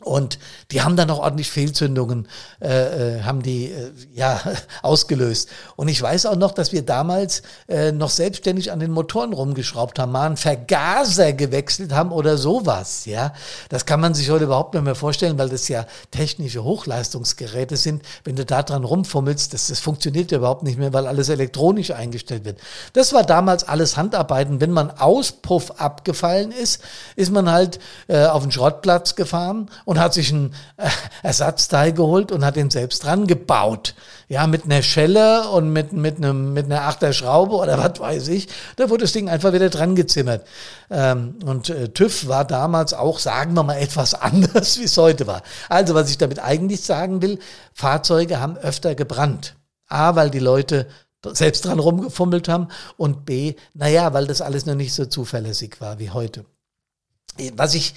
Und 0.02 0.38
die 0.72 0.84
haben 0.84 0.96
dann 0.96 1.10
auch 1.10 1.20
ordentlich 1.20 1.50
Fehlzündungen, 1.50 2.28
äh, 2.62 3.18
äh, 3.18 3.22
haben 3.24 3.42
die 3.42 3.72
äh, 3.72 3.92
ja 4.14 4.40
ausgelöst. 4.84 5.50
Und 5.76 5.88
ich 5.88 6.00
weiß 6.00 6.28
auch 6.28 6.36
noch, 6.36 6.52
dass 6.52 6.72
wir 6.72 6.84
damals 6.84 7.42
äh, 7.68 7.92
noch 7.92 8.12
selbstständig 8.12 8.72
an 8.72 8.80
den 8.80 8.92
Motoren 8.92 9.34
rumgeschraubt 9.34 9.98
haben, 9.98 10.12
mal 10.12 10.28
einen 10.28 10.38
Vergaser 10.38 11.34
gewechselt 11.34 11.94
haben 11.94 12.12
oder 12.12 12.38
sowas. 12.38 13.06
Ja, 13.06 13.34
das 13.70 13.88
kann 13.88 14.00
man 14.00 14.14
sich 14.14 14.30
heute 14.30 14.44
überhaupt 14.44 14.76
nicht 14.76 14.84
mehr 14.84 14.94
vorstellen, 14.94 15.40
weil 15.40 15.50
das 15.50 15.68
ja 15.68 15.88
technische 16.12 16.64
Hochleistungsgeräte 16.64 17.76
sind. 17.76 18.04
Wenn 18.24 18.36
du 18.36 18.46
da 18.46 18.62
dran 18.62 18.84
rumfummelst, 18.84 19.54
das, 19.54 19.68
das 19.68 19.80
funktioniert 19.80 20.32
ja 20.32 20.38
überhaupt 20.38 20.64
nicht 20.64 20.78
mehr, 20.78 20.94
weil 20.94 21.08
alles 21.08 21.30
elektronisch 21.30 21.90
eingestellt 21.90 22.46
wird. 22.46 22.60
Das 22.94 23.14
war 23.14 23.24
damals 23.24 23.64
alles 23.64 23.98
Handarbeiten. 23.98 24.62
Wenn 24.62 24.72
man 24.72 24.92
Auspuff 24.92 25.72
abgefallen 25.72 26.52
ist, 26.52 26.84
ist 27.16 27.32
man 27.32 27.52
halt 27.52 27.80
äh, 28.08 28.26
auf 28.26 28.44
den 28.44 28.52
Schrottplatz 28.52 29.16
gefahren 29.16 29.72
und 29.88 30.00
hat 30.02 30.14
sich 30.14 30.34
ein 30.34 30.54
äh, 30.76 30.90
Ersatzteil 31.24 31.94
geholt 31.94 32.34
und 32.34 32.44
hat 32.44 32.58
ihn 32.58 32.70
selbst 32.70 33.06
dran 33.06 33.26
gebaut. 33.26 33.96
Ja, 34.28 34.46
mit 34.46 34.66
einer 34.66 34.82
Schelle 34.82 35.48
und 35.48 35.72
mit, 35.72 35.94
mit, 35.94 36.18
einem, 36.18 36.52
mit 36.52 36.66
einer 36.66 36.82
Achterschraube 36.82 37.56
oder 37.56 37.78
was 37.78 37.98
weiß 37.98 38.28
ich. 38.28 38.50
Da 38.76 38.90
wurde 38.90 39.06
das 39.06 39.14
Ding 39.14 39.30
einfach 39.30 39.54
wieder 39.54 39.70
dran 39.70 39.96
gezimmert. 39.96 40.46
Ähm, 40.90 41.36
und 41.46 41.70
äh, 41.70 41.88
TÜV 41.88 42.28
war 42.28 42.44
damals 42.44 42.94
auch, 42.94 43.18
sagen 43.18 43.54
wir 43.54 43.64
mal, 43.64 43.78
etwas 43.82 44.14
anders, 44.14 44.78
wie 44.78 44.84
es 44.84 44.98
heute 44.98 45.26
war. 45.26 45.42
Also, 45.70 45.96
was 45.96 46.10
ich 46.10 46.18
damit 46.18 46.40
eigentlich 46.40 46.82
sagen 46.82 47.22
will, 47.22 47.40
Fahrzeuge 47.72 48.42
haben 48.42 48.58
öfter 48.58 48.94
gebrannt. 48.94 49.56
A, 49.88 50.18
weil 50.18 50.30
die 50.30 50.40
Leute 50.40 50.88
selbst 51.32 51.64
dran 51.64 51.80
rumgefummelt 51.80 52.50
haben 52.50 52.68
und 52.98 53.26
B, 53.26 53.56
naja, 53.74 54.12
weil 54.14 54.28
das 54.28 54.42
alles 54.42 54.66
noch 54.66 54.76
nicht 54.76 54.94
so 54.94 55.06
zuverlässig 55.06 55.80
war 55.80 55.98
wie 55.98 56.10
heute. 56.10 56.44
Was 57.56 57.74
ich 57.74 57.94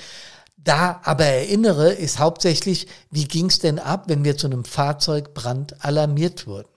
da 0.65 1.01
aber 1.05 1.25
erinnere, 1.25 1.93
ist 1.93 2.19
hauptsächlich, 2.19 2.87
wie 3.11 3.27
ging 3.27 3.47
es 3.47 3.59
denn 3.59 3.79
ab, 3.79 4.05
wenn 4.09 4.25
wir 4.25 4.37
zu 4.37 4.47
einem 4.47 4.65
Fahrzeugbrand 4.65 5.85
alarmiert 5.85 6.47
wurden. 6.47 6.70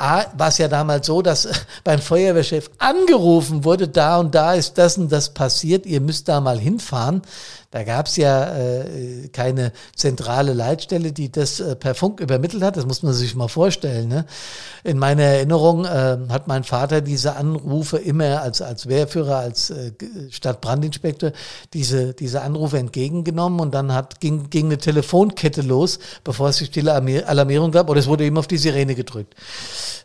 A, 0.00 0.24
war 0.36 0.48
es 0.48 0.58
ja 0.58 0.68
damals 0.68 1.06
so, 1.06 1.22
dass 1.22 1.48
beim 1.84 2.00
Feuerwehrchef 2.00 2.70
angerufen 2.78 3.64
wurde, 3.64 3.88
da 3.88 4.18
und 4.18 4.34
da 4.34 4.54
ist 4.54 4.78
das 4.78 4.98
und 4.98 5.10
das 5.12 5.34
passiert, 5.34 5.86
ihr 5.86 6.00
müsst 6.00 6.28
da 6.28 6.40
mal 6.40 6.58
hinfahren. 6.58 7.22
Da 7.72 7.84
gab 7.84 8.06
es 8.06 8.16
ja 8.16 8.56
äh, 8.56 9.28
keine 9.28 9.70
zentrale 9.94 10.54
Leitstelle, 10.54 11.12
die 11.12 11.30
das 11.30 11.60
äh, 11.60 11.76
per 11.76 11.94
Funk 11.94 12.18
übermittelt 12.18 12.64
hat. 12.64 12.76
Das 12.76 12.84
muss 12.84 13.04
man 13.04 13.12
sich 13.12 13.36
mal 13.36 13.46
vorstellen. 13.46 14.08
Ne? 14.08 14.26
In 14.82 14.98
meiner 14.98 15.22
Erinnerung 15.22 15.84
äh, 15.84 16.18
hat 16.30 16.48
mein 16.48 16.64
Vater 16.64 17.00
diese 17.00 17.36
Anrufe 17.36 17.98
immer 17.98 18.42
als, 18.42 18.60
als 18.60 18.88
Wehrführer, 18.88 19.36
als 19.36 19.70
äh, 19.70 19.92
Stadtbrandinspektor, 20.30 21.30
diese, 21.72 22.12
diese 22.12 22.42
Anrufe 22.42 22.76
entgegengenommen 22.76 23.60
und 23.60 23.72
dann 23.72 23.94
hat, 23.94 24.18
ging, 24.18 24.50
ging 24.50 24.66
eine 24.66 24.78
Telefonkette 24.78 25.62
los, 25.62 26.00
bevor 26.24 26.48
es 26.48 26.56
die 26.56 26.66
stille 26.66 26.92
Alarmierung 26.92 27.70
gab, 27.70 27.88
oder 27.88 28.00
es 28.00 28.08
wurde 28.08 28.24
eben 28.24 28.38
auf 28.38 28.48
die 28.48 28.58
Sirene 28.58 28.96
gedrückt. 28.96 29.36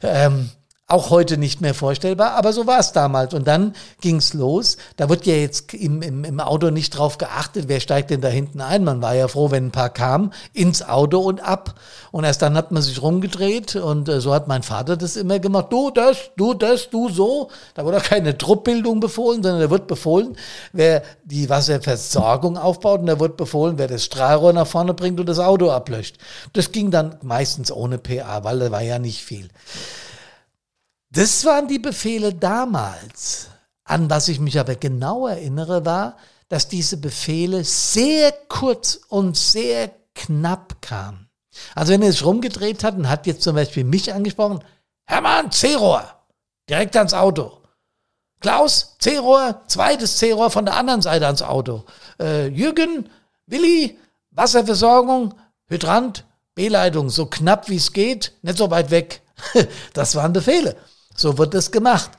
Ähm, 0.03 0.49
auch 0.87 1.09
heute 1.09 1.37
nicht 1.37 1.61
mehr 1.61 1.73
vorstellbar, 1.73 2.33
aber 2.33 2.53
so 2.53 2.67
war 2.67 2.79
es 2.79 2.91
damals. 2.91 3.33
Und 3.33 3.47
dann 3.47 3.73
ging's 4.01 4.35
los. 4.35 4.77
Da 4.97 5.09
wird 5.09 5.25
ja 5.25 5.33
jetzt 5.33 5.73
im, 5.73 6.03
im, 6.03 6.23
im 6.23 6.39
Auto 6.39 6.69
nicht 6.69 6.91
drauf 6.91 7.17
geachtet, 7.17 7.65
wer 7.67 7.79
steigt 7.79 8.11
denn 8.11 8.21
da 8.21 8.27
hinten 8.27 8.61
ein. 8.61 8.83
Man 8.83 9.01
war 9.01 9.15
ja 9.15 9.27
froh, 9.27 9.49
wenn 9.49 9.67
ein 9.67 9.71
paar 9.71 9.89
kamen, 9.89 10.31
ins 10.53 10.87
Auto 10.87 11.19
und 11.21 11.41
ab. 11.41 11.73
Und 12.11 12.23
erst 12.23 12.43
dann 12.43 12.55
hat 12.55 12.71
man 12.71 12.83
sich 12.83 13.01
rumgedreht 13.01 13.75
und 13.75 14.07
äh, 14.09 14.21
so 14.21 14.31
hat 14.31 14.47
mein 14.47 14.61
Vater 14.61 14.95
das 14.95 15.15
immer 15.15 15.39
gemacht. 15.39 15.67
Du 15.71 15.89
das, 15.89 16.29
du 16.37 16.53
das, 16.53 16.91
du 16.91 17.09
so. 17.09 17.49
Da 17.73 17.83
wurde 17.83 17.97
auch 17.97 18.03
keine 18.03 18.37
Truppbildung 18.37 18.99
befohlen, 18.99 19.41
sondern 19.41 19.61
da 19.61 19.71
wird 19.71 19.87
befohlen, 19.87 20.37
wer 20.71 21.01
die 21.23 21.49
Wasserversorgung 21.49 22.59
aufbaut 22.59 22.99
und 22.99 23.07
da 23.07 23.19
wird 23.19 23.37
befohlen, 23.37 23.79
wer 23.79 23.87
das 23.87 24.05
Strahlrohr 24.05 24.53
nach 24.53 24.67
vorne 24.67 24.93
bringt 24.93 25.19
und 25.19 25.25
das 25.27 25.39
Auto 25.39 25.71
ablöscht. 25.71 26.19
Das 26.53 26.71
ging 26.71 26.91
dann 26.91 27.15
meistens 27.23 27.71
ohne 27.71 27.97
PA, 27.97 28.43
weil 28.43 28.59
da 28.59 28.69
war 28.69 28.81
ja 28.81 28.99
nicht 28.99 29.23
viel. 29.23 29.49
Das 31.15 31.45
waren 31.45 31.69
die 31.69 31.79
Befehle 31.79 32.33
damals. 32.33 33.47
An 33.85 34.09
was 34.09 34.27
ich 34.27 34.41
mich 34.41 34.59
aber 34.59 34.75
genau 34.75 35.27
erinnere, 35.27 35.85
war, 35.85 36.17
dass 36.49 36.67
diese 36.67 36.97
Befehle 36.97 37.63
sehr 37.63 38.33
kurz 38.49 38.99
und 39.07 39.37
sehr 39.37 39.91
knapp 40.13 40.81
kamen. 40.81 41.29
Also 41.73 41.93
wenn 41.93 42.01
er 42.01 42.11
sich 42.11 42.25
rumgedreht 42.25 42.83
hat 42.83 42.97
und 42.97 43.07
hat 43.07 43.27
jetzt 43.27 43.43
zum 43.43 43.55
Beispiel 43.55 43.85
mich 43.85 44.13
angesprochen, 44.13 44.61
Hermann, 45.05 45.51
C-Rohr, 45.51 46.03
direkt 46.69 46.97
ans 46.97 47.13
Auto. 47.13 47.61
Klaus, 48.41 48.97
C-Rohr, 48.99 49.61
zweites 49.67 50.17
C-Rohr 50.17 50.49
von 50.49 50.65
der 50.65 50.75
anderen 50.75 51.01
Seite 51.01 51.27
ans 51.27 51.41
Auto. 51.41 51.85
Äh, 52.19 52.47
Jürgen, 52.47 53.09
Willi, 53.45 53.97
Wasserversorgung, 54.31 55.33
Hydrant, 55.67 56.25
B-Leitung, 56.55 57.09
so 57.09 57.25
knapp 57.27 57.69
wie 57.69 57.77
es 57.77 57.93
geht, 57.93 58.33
nicht 58.41 58.57
so 58.57 58.69
weit 58.69 58.91
weg. 58.91 59.21
das 59.93 60.15
waren 60.15 60.33
Befehle. 60.33 60.75
So 61.15 61.37
wird 61.37 61.53
es 61.55 61.71
gemacht. 61.71 62.11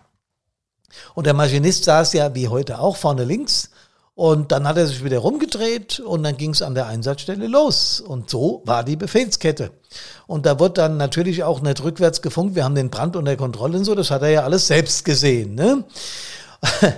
Und 1.15 1.27
der 1.27 1.35
Maschinist 1.35 1.85
saß 1.85 2.15
ja 2.15 2.35
wie 2.35 2.49
heute 2.49 2.79
auch 2.79 2.97
vorne 2.97 3.25
links. 3.25 3.71
Und 4.15 4.51
dann 4.51 4.67
hat 4.67 4.79
er 4.79 4.87
sich 4.87 5.05
wieder 5.05 5.19
rumgedreht 5.19 6.01
und 6.01 6.23
dann 6.23 6.39
ging 6.39 6.53
es 6.53 6.63
an 6.63 6.75
der 6.75 6.87
Einsatzstelle 6.87 7.49
los. 7.49 8.01
Und 8.01 8.31
so 8.31 8.63
war 8.65 8.83
die 8.83 8.97
Befehlskette. 8.97 9.73
Und 10.27 10.47
da 10.47 10.59
wird 10.59 10.79
dann 10.79 10.97
natürlich 10.97 11.45
auch 11.45 11.61
nicht 11.61 11.85
rückwärts 11.85 12.23
gefunkt. 12.23 12.55
Wir 12.55 12.65
haben 12.65 12.75
den 12.75 12.89
Brand 12.89 13.15
unter 13.15 13.37
Kontrolle 13.37 13.77
und 13.77 13.85
so. 13.85 13.95
Das 13.95 14.11
hat 14.11 14.23
er 14.23 14.31
ja 14.31 14.45
alles 14.45 14.69
selbst 14.69 15.05
gesehen. 15.05 15.55
Ne? 15.55 15.85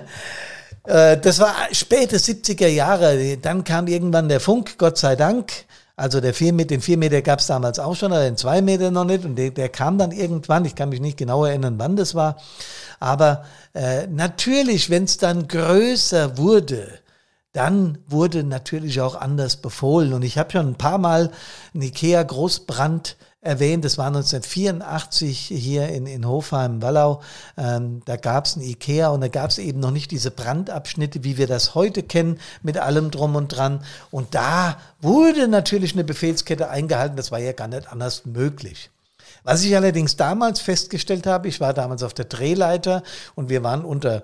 Äh, 0.85 1.21
das 1.21 1.39
war 1.39 1.55
späte 1.73 2.17
70er 2.17 2.69
Jahre. 2.69 3.37
Dann 3.37 3.63
kam 3.63 3.89
irgendwann 3.89 4.31
der 4.31 4.41
Funk, 4.41 4.79
Gott 4.79 4.97
sei 4.97 5.17
Dank. 5.17 5.53
Also 5.99 6.21
der 6.21 6.33
vier, 6.33 6.53
den 6.53 6.81
4 6.81 6.97
Meter 6.97 7.23
gab 7.23 7.41
es 7.41 7.49
damals 7.49 7.81
auch 7.81 7.97
schon, 7.97 8.13
aber 8.13 8.23
den 8.23 8.37
2 8.37 8.63
Meter 8.63 8.93
noch 8.93 9.05
nicht. 9.05 9.25
Und 9.25 9.35
der, 9.35 9.51
der, 9.51 9.69
kam 9.69 9.99
dann 9.99 10.13
irgendwann, 10.13 10.65
ich 10.65 10.77
kann 10.77 10.91
mich 10.91 11.01
nicht 11.01 11.17
genau 11.17 11.45
erinnern, 11.45 11.75
wann 11.79 11.97
das 11.97 12.15
war. 12.15 12.37
Aber 13.01 13.45
äh, 13.75 14.07
natürlich, 14.07 14.91
wenn 14.91 15.05
es 15.05 15.19
dann 15.19 15.49
größer 15.49 16.39
wurde, 16.39 16.87
dann 17.53 17.99
wurde 18.07 18.45
natürlich 18.45 19.01
auch 19.01 19.17
anders 19.17 19.57
befohlen. 19.57 20.13
Und 20.13 20.23
ich 20.23 20.39
habe 20.39 20.53
schon 20.53 20.69
ein 20.69 20.79
paar 20.79 20.99
Mal 20.99 21.33
einen 21.75 21.83
IKEA-Großbrand 21.83 23.17
erwähnt, 23.49 23.85
das 23.85 23.99
war 23.99 24.07
1984 24.07 25.39
hier 25.39 25.89
in, 25.89 26.07
in 26.07 26.29
Hofheim-Wallau. 26.29 27.23
Ähm, 27.57 28.03
da 28.05 28.17
gab 28.17 28.45
es 28.45 28.57
ein 28.57 28.63
Ikea 28.63 29.09
und 29.09 29.23
da 29.23 29.29
gab 29.29 29.51
es 29.51 29.59
eben 29.59 29.81
noch 29.81 29.91
nicht 29.91 30.11
diese 30.11 30.31
Brandabschnitte, 30.31 31.25
wie 31.25 31.39
wir 31.39 31.47
das 31.47 31.75
heute 31.75 32.03
kennen, 32.03 32.39
mit 32.63 32.79
allem 32.79 33.11
drum 33.11 33.35
und 33.35 33.49
dran. 33.49 33.83
Und 34.11 34.35
da 34.35 34.77
wurde 35.01 35.49
natürlich 35.49 35.95
eine 35.95 36.05
Befehlskette 36.05 36.69
eingehalten, 36.69 37.17
das 37.17 37.33
war 37.33 37.39
ja 37.39 37.53
gar 37.53 37.69
nicht 37.69 37.91
anders 37.91 38.27
möglich. 38.27 38.91
Was 39.45 39.65
ich 39.65 39.75
allerdings 39.75 40.17
damals 40.17 40.61
festgestellt 40.61 41.27
habe, 41.27 41.49
ich 41.49 41.61
war 41.61 41.73
damals 41.73 42.03
auf 42.03 42.13
der 42.13 42.27
Drehleiter 42.27 43.03
und 43.35 43.49
wir 43.49 43.63
waren 43.63 43.85
unter 43.85 44.23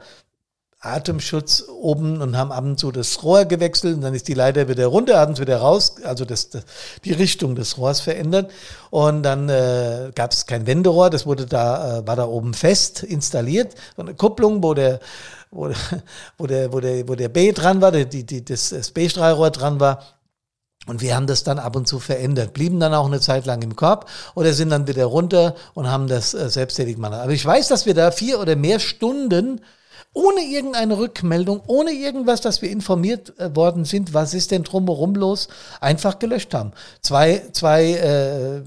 Atemschutz 0.85 1.65
oben 1.69 2.21
und 2.21 2.37
haben 2.37 2.53
abends 2.53 2.83
so 2.83 2.91
das 2.91 3.23
Rohr 3.23 3.45
gewechselt 3.45 3.97
und 3.97 4.03
dann 4.03 4.15
ist 4.15 4.29
die 4.29 4.35
Leiter 4.35 4.69
wieder 4.69 4.87
runter, 4.87 5.19
abends 5.19 5.41
wieder 5.41 5.59
raus, 5.59 5.97
also 6.05 6.25
das, 6.25 6.51
das 6.51 6.65
die 7.05 7.13
Richtung 7.13 7.55
des 7.55 7.79
Rohrs 7.79 8.01
verändert. 8.01 8.51
Und 8.91 9.23
dann 9.23 9.49
äh, 9.49 10.11
gab 10.15 10.33
es 10.33 10.47
kein 10.47 10.67
Wenderohr, 10.67 11.11
das 11.11 11.27
wurde 11.27 11.47
da 11.47 11.99
äh, 11.99 12.07
war 12.07 12.17
da 12.17 12.27
oben 12.27 12.55
fest 12.55 13.03
installiert, 13.03 13.75
so 13.97 14.03
eine 14.03 14.15
Kupplung, 14.15 14.63
wo 14.63 14.75
der 14.75 15.01
wo, 15.51 15.71
wo 16.39 16.47
der 16.47 16.73
wo 16.73 16.81
der 16.81 17.09
wo 17.09 17.15
der 17.15 17.29
B 17.29 17.53
dran 17.53 17.81
war, 17.81 17.93
die, 17.93 18.25
die 18.25 18.45
das, 18.45 18.71
das 18.71 18.91
B-Strahlrohr 18.91 19.51
dran 19.51 19.81
war. 19.81 20.03
Und 20.87 21.01
wir 21.01 21.17
haben 21.17 21.27
das 21.27 21.45
dann 21.45 21.59
ab 21.59 21.77
und 21.77 21.89
zu 21.89 21.99
verändert, 21.99 22.53
blieben 22.53 22.79
dann 22.79 22.93
auch 22.93 23.07
eine 23.07 23.21
Zeit 23.21 23.47
lang 23.47 23.63
im 23.63 23.75
Korb 23.75 24.07
oder 24.35 24.53
sind 24.53 24.69
dann 24.69 24.87
wieder 24.87 25.07
runter 25.07 25.55
und 25.73 25.91
haben 25.91 26.09
das 26.09 26.35
äh, 26.35 26.51
selbsttätig 26.51 26.97
gemacht. 26.97 27.15
Aber 27.15 27.33
ich 27.33 27.45
weiß, 27.45 27.69
dass 27.69 27.87
wir 27.87 27.95
da 27.95 28.11
vier 28.11 28.39
oder 28.39 28.55
mehr 28.55 28.81
Stunden 28.81 29.63
ohne 30.15 30.43
irgendeine 30.43 30.97
Rückmeldung, 30.97 31.61
ohne 31.67 31.91
irgendwas, 31.91 32.41
dass 32.41 32.63
wir 32.63 32.71
informiert 32.71 33.39
äh, 33.39 33.55
worden 33.55 33.85
sind, 33.85 34.15
was 34.15 34.33
ist 34.33 34.53
denn 34.53 34.63
drumherum 34.63 35.15
los, 35.17 35.49
einfach 35.81 36.21
gelöscht 36.21 36.55
haben. 36.55 36.73
Zwei, 37.03 37.43
zwei 37.53 37.93
äh, 37.93 38.63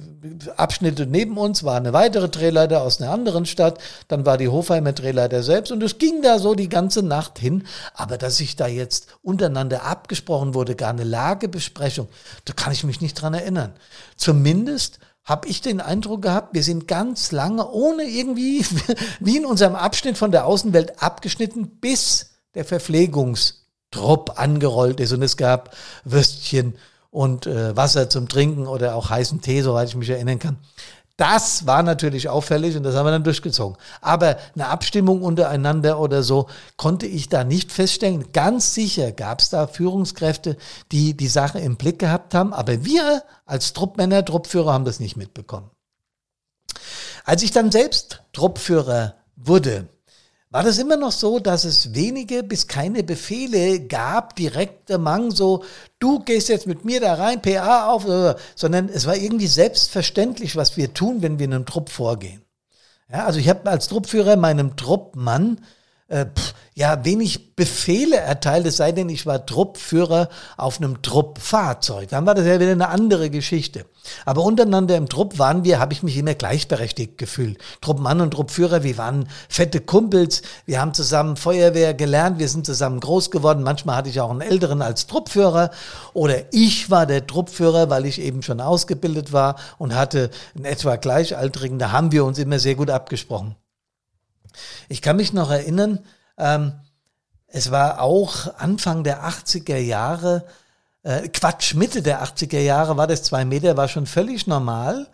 Abschnitte 0.57 1.07
neben 1.07 1.37
uns 1.37 1.63
war 1.63 1.77
eine 1.77 1.93
weitere 1.93 2.27
Drehleiter 2.27 2.81
aus 2.81 3.01
einer 3.01 3.11
anderen 3.11 3.45
Stadt, 3.45 3.79
dann 4.09 4.25
war 4.25 4.37
die 4.37 4.49
Hofheimer 4.49 4.91
Drehleiter 4.91 5.41
selbst 5.41 5.71
und 5.71 5.81
es 5.81 5.97
ging 5.97 6.21
da 6.21 6.37
so 6.37 6.53
die 6.53 6.69
ganze 6.69 7.01
Nacht 7.01 7.39
hin. 7.39 7.63
Aber 7.93 8.17
dass 8.17 8.37
sich 8.37 8.57
da 8.57 8.67
jetzt 8.67 9.07
untereinander 9.23 9.83
abgesprochen 9.83 10.53
wurde, 10.53 10.75
gar 10.75 10.89
eine 10.89 11.05
Lagebesprechung, 11.05 12.09
da 12.43 12.53
kann 12.53 12.73
ich 12.73 12.83
mich 12.83 12.99
nicht 12.99 13.13
dran 13.13 13.33
erinnern. 13.33 13.73
Zumindest 14.17 14.99
habe 15.27 15.47
ich 15.49 15.61
den 15.61 15.81
Eindruck 15.81 16.21
gehabt, 16.21 16.53
wir 16.53 16.63
sind 16.63 16.87
ganz 16.87 17.31
lange 17.31 17.69
ohne 17.69 18.03
irgendwie, 18.03 18.65
wie 19.19 19.37
in 19.37 19.45
unserem 19.45 19.75
Abschnitt 19.75 20.17
von 20.17 20.31
der 20.31 20.45
Außenwelt 20.45 21.03
abgeschnitten, 21.03 21.67
bis 21.67 22.31
der 22.55 22.63
Verpflegungstrupp 22.63 24.39
angerollt 24.39 25.01
ist 25.01 25.11
und 25.11 25.21
es 25.21 25.35
gab 25.35 25.75
Würstchen 26.05 26.75
und 27.11 27.45
äh, 27.45 27.75
Wasser 27.75 28.09
zum 28.09 28.29
Trinken 28.29 28.67
oder 28.67 28.95
auch 28.95 29.09
heißen 29.09 29.41
Tee, 29.41 29.61
soweit 29.61 29.89
ich 29.89 29.95
mich 29.95 30.09
erinnern 30.09 30.39
kann. 30.39 30.57
Das 31.17 31.65
war 31.65 31.81
natürlich 31.81 32.29
auffällig 32.29 32.77
und 32.77 32.83
das 32.83 32.95
haben 32.95 33.07
wir 33.07 33.11
dann 33.11 33.23
durchgezogen. 33.23 33.75
Aber 34.01 34.37
eine 34.53 34.67
Abstimmung 34.67 35.23
untereinander 35.23 35.99
oder 35.99 36.21
so 36.21 36.47
konnte 36.77 37.07
ich 37.07 37.27
da 37.27 37.43
nicht 37.43 37.71
feststellen. 37.71 38.31
Ganz 38.33 38.75
sicher 38.75 39.11
gab 39.11 39.41
es 39.41 39.49
da 39.49 39.65
Führungskräfte, 39.65 40.57
die 40.91 41.17
die 41.17 41.27
Sache 41.27 41.57
im 41.57 41.75
Blick 41.75 41.97
gehabt 41.97 42.35
haben, 42.35 42.53
aber 42.53 42.85
wir 42.85 43.23
als 43.47 43.73
Truppmänner, 43.73 44.23
Truppführer 44.23 44.71
haben 44.71 44.85
das 44.85 44.99
nicht 44.99 45.17
mitbekommen. 45.17 45.71
Als 47.25 47.41
ich 47.41 47.51
dann 47.51 47.71
selbst 47.71 48.21
Truppführer 48.31 49.15
wurde, 49.35 49.89
war 50.49 50.63
das 50.63 50.77
immer 50.77 50.95
noch 50.95 51.11
so, 51.11 51.39
dass 51.39 51.65
es 51.65 51.93
wenige 51.93 52.41
bis 52.41 52.67
keine 52.67 53.03
Befehle 53.03 53.81
gab, 53.81 54.35
direkte 54.35 54.97
Mang, 54.97 55.31
so, 55.31 55.63
du 55.99 56.19
gehst 56.19 56.47
jetzt 56.47 56.67
mit 56.67 56.85
mir 56.85 57.01
da 57.01 57.15
rein, 57.15 57.41
PA 57.41 57.89
auf, 57.89 58.05
sondern 58.55 58.87
es 58.89 59.05
war 59.05 59.17
irgendwie 59.17 59.47
selbstverständlich, 59.47 60.55
was 60.55 60.77
wir 60.77 60.93
tun, 60.93 61.21
wenn 61.21 61.37
wir 61.37 61.45
in 61.45 61.53
einem 61.53 61.65
Trupp 61.65 61.89
vorgehen. 61.89 62.41
Ja, 63.11 63.25
also 63.25 63.39
ich 63.39 63.49
habe 63.49 63.69
als 63.69 63.87
Truppführer 63.87 64.35
meinem 64.35 64.75
Truppmann 64.75 65.61
äh, 66.07 66.25
ja 66.73 67.03
wenig 67.03 67.55
Befehle 67.55 68.17
erteilt, 68.17 68.67
es 68.67 68.77
sei 68.77 68.91
denn, 68.91 69.09
ich 69.09 69.25
war 69.25 69.45
Truppführer 69.45 70.29
auf 70.57 70.77
einem 70.77 71.01
Truppfahrzeug. 71.01 72.09
Dann 72.09 72.25
war 72.25 72.35
das 72.35 72.45
ja 72.45 72.59
wieder 72.59 72.71
eine 72.71 72.89
andere 72.89 73.31
Geschichte. 73.31 73.85
Aber 74.25 74.43
untereinander 74.43 74.95
im 74.95 75.09
Trupp 75.09 75.39
waren 75.39 75.63
wir, 75.63 75.79
habe 75.79 75.93
ich 75.93 76.03
mich 76.03 76.15
immer 76.17 76.35
gleichberechtigt 76.35 77.17
gefühlt. 77.17 77.57
Truppmann 77.81 78.21
und 78.21 78.31
Truppführer, 78.31 78.83
wir 78.83 78.97
waren 78.97 79.27
fette 79.49 79.81
Kumpels, 79.81 80.43
wir 80.65 80.79
haben 80.79 80.93
zusammen 80.93 81.35
Feuerwehr 81.35 81.95
gelernt, 81.95 82.37
wir 82.37 82.47
sind 82.47 82.65
zusammen 82.65 82.99
groß 82.99 83.31
geworden. 83.31 83.63
Manchmal 83.63 83.95
hatte 83.95 84.09
ich 84.09 84.21
auch 84.21 84.29
einen 84.29 84.41
Älteren 84.41 84.83
als 84.83 85.07
Truppführer 85.07 85.71
oder 86.13 86.53
ich 86.53 86.91
war 86.91 87.07
der 87.07 87.25
Truppführer, 87.25 87.89
weil 87.89 88.05
ich 88.05 88.21
eben 88.21 88.43
schon 88.43 88.61
ausgebildet 88.61 89.33
war 89.33 89.55
und 89.79 89.95
hatte 89.95 90.29
einen 90.55 90.65
etwa 90.65 90.95
Gleichaltrigen. 90.95 91.79
Da 91.79 91.91
haben 91.91 92.11
wir 92.11 92.23
uns 92.23 92.37
immer 92.37 92.59
sehr 92.59 92.75
gut 92.75 92.91
abgesprochen. 92.91 93.55
Ich 94.89 95.01
kann 95.01 95.17
mich 95.17 95.33
noch 95.33 95.51
erinnern, 95.51 95.99
ähm, 96.37 96.73
es 97.47 97.71
war 97.71 98.01
auch 98.01 98.53
Anfang 98.57 99.03
der 99.03 99.23
80er 99.23 99.77
Jahre, 99.77 100.45
äh, 101.03 101.29
Quatsch, 101.29 101.73
Mitte 101.73 102.01
der 102.01 102.23
80er 102.23 102.59
Jahre 102.59 102.97
war 102.97 103.07
das 103.07 103.23
zwei 103.23 103.45
Meter, 103.45 103.77
war 103.77 103.87
schon 103.87 104.05
völlig 104.05 104.47
normal. 104.47 105.07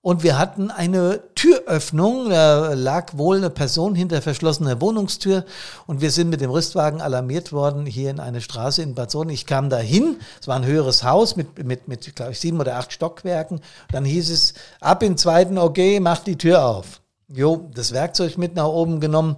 Und 0.00 0.22
wir 0.22 0.38
hatten 0.38 0.70
eine 0.70 1.20
Türöffnung, 1.34 2.30
da 2.30 2.72
lag 2.74 3.16
wohl 3.16 3.38
eine 3.38 3.50
Person 3.50 3.96
hinter 3.96 4.22
verschlossener 4.22 4.80
Wohnungstür 4.80 5.44
und 5.86 6.00
wir 6.00 6.12
sind 6.12 6.30
mit 6.30 6.40
dem 6.40 6.50
Rüstwagen 6.50 7.00
alarmiert 7.00 7.52
worden 7.52 7.84
hier 7.84 8.10
in 8.10 8.20
eine 8.20 8.40
Straße 8.40 8.80
in 8.80 8.94
Bad 8.94 9.10
Sohn. 9.10 9.28
Ich 9.28 9.44
kam 9.44 9.70
da 9.70 9.78
hin, 9.78 10.20
es 10.40 10.46
war 10.46 10.54
ein 10.54 10.66
höheres 10.66 11.02
Haus 11.02 11.34
mit, 11.34 11.64
mit, 11.64 11.88
mit 11.88 12.14
glaube 12.14 12.32
ich, 12.32 12.40
sieben 12.40 12.60
oder 12.60 12.76
acht 12.76 12.92
Stockwerken. 12.92 13.60
Dann 13.90 14.04
hieß 14.04 14.30
es, 14.30 14.54
ab 14.80 15.02
in 15.02 15.16
zweiten 15.16 15.58
OG, 15.58 16.00
mach 16.00 16.20
die 16.20 16.38
Tür 16.38 16.64
auf. 16.64 17.00
Jo, 17.30 17.68
das 17.74 17.92
Werkzeug 17.92 18.38
mit 18.38 18.54
nach 18.54 18.68
oben 18.68 19.00
genommen. 19.00 19.36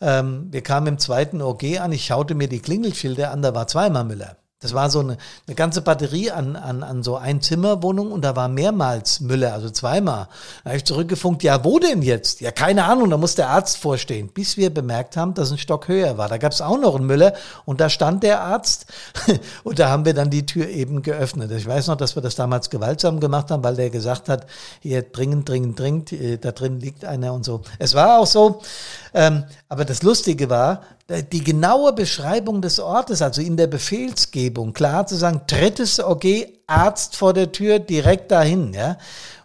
Ähm, 0.00 0.48
wir 0.50 0.62
kamen 0.62 0.86
im 0.86 0.98
zweiten 0.98 1.42
OG 1.42 1.78
an, 1.78 1.92
ich 1.92 2.06
schaute 2.06 2.34
mir 2.34 2.48
die 2.48 2.60
Klingelschilder 2.60 3.30
an, 3.30 3.42
da 3.42 3.54
war 3.54 3.66
zweimal 3.66 4.04
Müller. 4.04 4.36
Das 4.60 4.74
war 4.74 4.90
so 4.90 4.98
eine, 4.98 5.18
eine 5.46 5.54
ganze 5.54 5.82
Batterie 5.82 6.32
an, 6.32 6.56
an, 6.56 6.82
an 6.82 7.04
so 7.04 7.16
Einzimmerwohnungen 7.16 8.12
und 8.12 8.22
da 8.22 8.34
war 8.34 8.48
mehrmals 8.48 9.20
Müller, 9.20 9.52
also 9.52 9.70
zweimal. 9.70 10.26
Da 10.64 10.70
habe 10.70 10.76
ich 10.78 10.84
zurückgefunkt, 10.84 11.44
ja, 11.44 11.62
wo 11.62 11.78
denn 11.78 12.02
jetzt? 12.02 12.40
Ja, 12.40 12.50
keine 12.50 12.82
Ahnung, 12.82 13.08
da 13.08 13.16
muss 13.18 13.36
der 13.36 13.50
Arzt 13.50 13.78
vorstehen. 13.78 14.30
Bis 14.30 14.56
wir 14.56 14.74
bemerkt 14.74 15.16
haben, 15.16 15.32
dass 15.34 15.52
ein 15.52 15.58
Stock 15.58 15.86
höher 15.86 16.18
war. 16.18 16.28
Da 16.28 16.38
gab 16.38 16.50
es 16.50 16.60
auch 16.60 16.76
noch 16.76 16.96
einen 16.96 17.06
Müller 17.06 17.34
und 17.66 17.80
da 17.80 17.88
stand 17.88 18.24
der 18.24 18.40
Arzt 18.40 18.86
und 19.62 19.78
da 19.78 19.90
haben 19.90 20.04
wir 20.04 20.12
dann 20.12 20.28
die 20.28 20.44
Tür 20.44 20.68
eben 20.68 21.02
geöffnet. 21.02 21.52
Ich 21.52 21.64
weiß 21.64 21.86
noch, 21.86 21.96
dass 21.96 22.16
wir 22.16 22.22
das 22.22 22.34
damals 22.34 22.68
gewaltsam 22.68 23.20
gemacht 23.20 23.52
haben, 23.52 23.62
weil 23.62 23.76
der 23.76 23.90
gesagt 23.90 24.28
hat, 24.28 24.48
hier 24.80 25.02
dringend, 25.02 25.48
dringend, 25.48 25.78
dringend, 25.78 26.12
äh, 26.12 26.36
da 26.36 26.50
drin 26.50 26.80
liegt 26.80 27.04
einer 27.04 27.32
und 27.32 27.44
so. 27.44 27.62
Es 27.78 27.94
war 27.94 28.18
auch 28.18 28.26
so, 28.26 28.60
ähm, 29.14 29.44
aber 29.68 29.84
das 29.84 30.02
Lustige 30.02 30.50
war, 30.50 30.82
die 31.08 31.42
genaue 31.42 31.94
Beschreibung 31.94 32.60
des 32.60 32.78
Ortes, 32.80 33.22
also 33.22 33.40
in 33.40 33.56
der 33.56 33.66
Befehlsgebung, 33.66 34.74
klar 34.74 35.06
zu 35.06 35.16
sagen, 35.16 35.42
drittes 35.46 36.00
OG, 36.00 36.24
Arzt 36.66 37.16
vor 37.16 37.32
der 37.32 37.50
Tür, 37.50 37.78
direkt 37.78 38.30
dahin, 38.30 38.74
ja. 38.74 38.98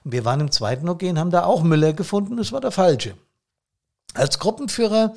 Und 0.03 0.11
wir 0.11 0.25
waren 0.25 0.41
im 0.41 0.51
zweiten 0.51 0.89
OG 0.89 1.03
und 1.03 1.19
haben 1.19 1.31
da 1.31 1.45
auch 1.45 1.63
Müller 1.63 1.93
gefunden, 1.93 2.35
das 2.35 2.51
war 2.51 2.59
der 2.59 2.71
falsche. 2.71 3.15
Als 4.13 4.39
Gruppenführer 4.39 5.13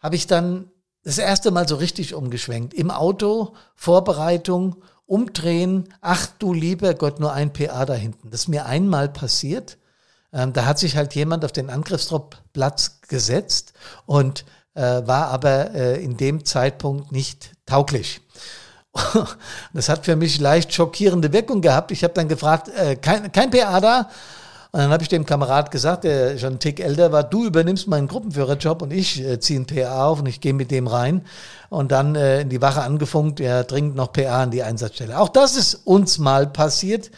habe 0.00 0.16
ich 0.16 0.26
dann 0.26 0.70
das 1.02 1.16
erste 1.16 1.50
Mal 1.50 1.66
so 1.66 1.76
richtig 1.76 2.14
umgeschwenkt. 2.14 2.74
Im 2.74 2.90
Auto, 2.90 3.54
Vorbereitung, 3.74 4.76
umdrehen, 5.06 5.88
ach 6.02 6.26
du 6.38 6.52
lieber 6.52 6.94
Gott, 6.94 7.20
nur 7.20 7.32
ein 7.32 7.52
PA 7.52 7.86
da 7.86 7.94
hinten. 7.94 8.30
Das 8.30 8.42
ist 8.42 8.48
mir 8.48 8.66
einmal 8.66 9.08
passiert. 9.08 9.78
Ähm, 10.32 10.52
da 10.52 10.66
hat 10.66 10.78
sich 10.78 10.96
halt 10.96 11.14
jemand 11.14 11.44
auf 11.44 11.52
den 11.52 11.70
Angriffstrupp-Platz 11.70 13.00
gesetzt 13.08 13.72
und 14.04 14.40
äh, 14.40 14.63
war 14.80 15.28
aber 15.28 15.74
äh, 15.74 16.02
in 16.02 16.16
dem 16.16 16.44
Zeitpunkt 16.44 17.12
nicht 17.12 17.52
tauglich. 17.66 18.20
das 19.72 19.88
hat 19.88 20.04
für 20.04 20.16
mich 20.16 20.40
leicht 20.40 20.72
schockierende 20.72 21.32
Wirkung 21.32 21.60
gehabt. 21.60 21.90
Ich 21.90 22.04
habe 22.04 22.14
dann 22.14 22.28
gefragt, 22.28 22.68
äh, 22.68 22.96
kein, 22.96 23.30
kein 23.32 23.50
PA 23.50 23.80
da? 23.80 24.08
Und 24.74 24.80
dann 24.80 24.90
habe 24.90 25.04
ich 25.04 25.08
dem 25.08 25.24
Kamerad 25.24 25.70
gesagt, 25.70 26.02
der 26.02 26.36
schon 26.36 26.48
einen 26.48 26.58
Tick 26.58 26.80
älter 26.80 27.12
war, 27.12 27.22
du 27.22 27.46
übernimmst 27.46 27.86
meinen 27.86 28.08
Gruppenführerjob 28.08 28.82
und 28.82 28.92
ich 28.92 29.24
äh, 29.24 29.38
ziehe 29.38 29.60
einen 29.60 29.66
PA 29.66 30.06
auf 30.06 30.18
und 30.18 30.26
ich 30.26 30.40
gehe 30.40 30.52
mit 30.52 30.72
dem 30.72 30.88
rein. 30.88 31.22
Und 31.70 31.92
dann 31.92 32.16
äh, 32.16 32.40
in 32.40 32.48
die 32.48 32.60
Wache 32.60 32.82
angefunkt, 32.82 33.38
er 33.38 33.62
dringend 33.62 33.94
noch 33.94 34.12
PA 34.12 34.42
an 34.42 34.50
die 34.50 34.64
Einsatzstelle. 34.64 35.20
Auch 35.20 35.28
das 35.28 35.54
ist 35.54 35.76
uns 35.84 36.18
mal 36.18 36.48
passiert. 36.48 37.12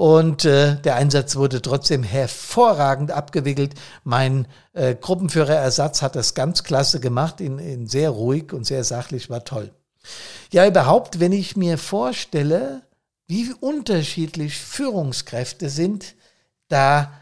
Und 0.00 0.46
äh, 0.46 0.76
der 0.76 0.96
Einsatz 0.96 1.36
wurde 1.36 1.60
trotzdem 1.60 2.02
hervorragend 2.02 3.10
abgewickelt. 3.10 3.74
Mein 4.02 4.48
äh, 4.72 4.94
Gruppenführerersatz 4.94 6.00
hat 6.00 6.16
das 6.16 6.32
ganz 6.32 6.64
klasse 6.64 7.00
gemacht, 7.00 7.42
in, 7.42 7.58
in 7.58 7.86
sehr 7.86 8.08
ruhig 8.08 8.54
und 8.54 8.64
sehr 8.64 8.82
sachlich, 8.82 9.28
war 9.28 9.44
toll. 9.44 9.70
Ja, 10.52 10.66
überhaupt, 10.66 11.20
wenn 11.20 11.32
ich 11.32 11.54
mir 11.54 11.76
vorstelle, 11.76 12.80
wie 13.26 13.52
unterschiedlich 13.60 14.56
Führungskräfte 14.56 15.68
sind, 15.68 16.14
da 16.68 17.12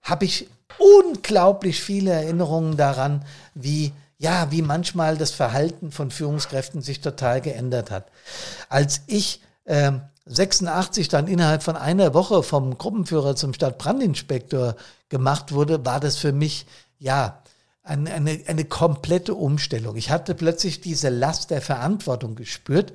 habe 0.00 0.24
ich 0.24 0.48
unglaublich 0.78 1.82
viele 1.82 2.12
Erinnerungen 2.12 2.76
daran, 2.76 3.24
wie 3.54 3.92
ja, 4.16 4.52
wie 4.52 4.62
manchmal 4.62 5.16
das 5.16 5.32
Verhalten 5.32 5.90
von 5.90 6.12
Führungskräften 6.12 6.82
sich 6.82 7.00
total 7.00 7.40
geändert 7.40 7.90
hat. 7.90 8.06
Als 8.68 9.00
ich 9.08 9.42
äh, 9.64 9.90
86 10.28 11.08
dann 11.08 11.26
innerhalb 11.26 11.62
von 11.62 11.76
einer 11.76 12.14
Woche 12.14 12.42
vom 12.42 12.76
Gruppenführer 12.78 13.36
zum 13.36 13.54
Stadtbrandinspektor 13.54 14.76
gemacht 15.08 15.52
wurde, 15.52 15.84
war 15.84 16.00
das 16.00 16.16
für 16.16 16.32
mich, 16.32 16.66
ja, 16.98 17.42
eine, 17.82 18.12
eine, 18.12 18.42
eine 18.46 18.64
komplette 18.66 19.34
Umstellung. 19.34 19.96
Ich 19.96 20.10
hatte 20.10 20.34
plötzlich 20.34 20.80
diese 20.80 21.08
Last 21.08 21.50
der 21.50 21.62
Verantwortung 21.62 22.34
gespürt 22.34 22.92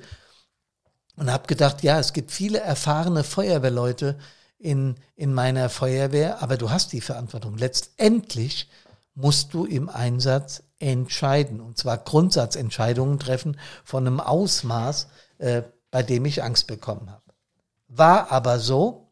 und 1.16 1.32
habe 1.32 1.46
gedacht, 1.46 1.82
ja, 1.82 1.98
es 1.98 2.12
gibt 2.12 2.30
viele 2.30 2.60
erfahrene 2.60 3.24
Feuerwehrleute 3.24 4.16
in, 4.58 4.94
in 5.16 5.34
meiner 5.34 5.68
Feuerwehr, 5.68 6.42
aber 6.42 6.56
du 6.56 6.70
hast 6.70 6.92
die 6.92 7.00
Verantwortung. 7.00 7.58
Letztendlich 7.58 8.68
musst 9.14 9.52
du 9.54 9.64
im 9.64 9.88
Einsatz 9.88 10.62
entscheiden, 10.78 11.60
und 11.60 11.78
zwar 11.78 11.98
Grundsatzentscheidungen 11.98 13.18
treffen 13.18 13.58
von 13.84 14.06
einem 14.06 14.20
Ausmaß, 14.20 15.08
äh, 15.38 15.62
bei 15.90 16.02
dem 16.02 16.24
ich 16.24 16.42
Angst 16.42 16.66
bekommen 16.66 17.10
habe. 17.10 17.23
War 17.96 18.32
aber 18.32 18.58
so. 18.58 19.04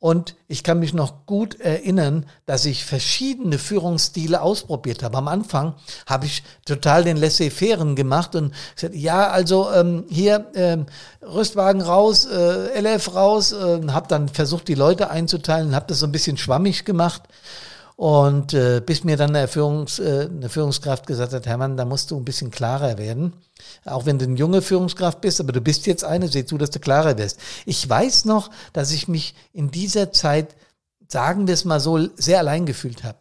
Und 0.00 0.36
ich 0.46 0.62
kann 0.62 0.78
mich 0.78 0.94
noch 0.94 1.26
gut 1.26 1.58
erinnern, 1.58 2.24
dass 2.46 2.66
ich 2.66 2.84
verschiedene 2.84 3.58
Führungsstile 3.58 4.40
ausprobiert 4.40 5.02
habe. 5.02 5.18
Am 5.18 5.26
Anfang 5.26 5.74
habe 6.06 6.26
ich 6.26 6.44
total 6.64 7.02
den 7.02 7.16
Laissez-fairen 7.16 7.96
gemacht 7.96 8.36
und 8.36 8.54
gesagt, 8.76 8.94
ja, 8.94 9.28
also 9.28 9.72
ähm, 9.72 10.04
hier 10.08 10.46
ähm, 10.54 10.86
Rüstwagen 11.20 11.82
raus, 11.82 12.26
äh, 12.26 12.80
LF 12.80 13.12
raus, 13.16 13.50
äh, 13.50 13.80
habe 13.88 14.06
dann 14.06 14.28
versucht, 14.28 14.68
die 14.68 14.76
Leute 14.76 15.10
einzuteilen, 15.10 15.74
habe 15.74 15.86
das 15.88 15.98
so 15.98 16.06
ein 16.06 16.12
bisschen 16.12 16.36
schwammig 16.36 16.84
gemacht. 16.84 17.22
Und 17.96 18.54
äh, 18.54 18.80
bis 18.80 19.02
mir 19.02 19.16
dann 19.16 19.34
eine, 19.34 19.48
Führungs, 19.48 19.98
äh, 19.98 20.28
eine 20.30 20.48
Führungskraft 20.48 21.08
gesagt 21.08 21.32
hat, 21.32 21.46
Hermann, 21.46 21.76
da 21.76 21.84
musst 21.84 22.12
du 22.12 22.16
ein 22.16 22.24
bisschen 22.24 22.52
klarer 22.52 22.98
werden. 22.98 23.32
Auch 23.84 24.06
wenn 24.06 24.18
du 24.18 24.24
eine 24.24 24.36
junge 24.36 24.62
Führungskraft 24.62 25.20
bist, 25.20 25.40
aber 25.40 25.52
du 25.52 25.60
bist 25.60 25.86
jetzt 25.86 26.04
eine, 26.04 26.28
seh 26.28 26.44
zu, 26.44 26.58
dass 26.58 26.70
du 26.70 26.78
klarer 26.78 27.18
wirst. 27.18 27.40
Ich 27.66 27.88
weiß 27.88 28.24
noch, 28.24 28.50
dass 28.72 28.92
ich 28.92 29.08
mich 29.08 29.34
in 29.52 29.70
dieser 29.70 30.12
Zeit, 30.12 30.56
sagen 31.08 31.46
wir 31.46 31.54
es 31.54 31.64
mal 31.64 31.80
so, 31.80 32.08
sehr 32.16 32.38
allein 32.38 32.66
gefühlt 32.66 33.04
habe. 33.04 33.18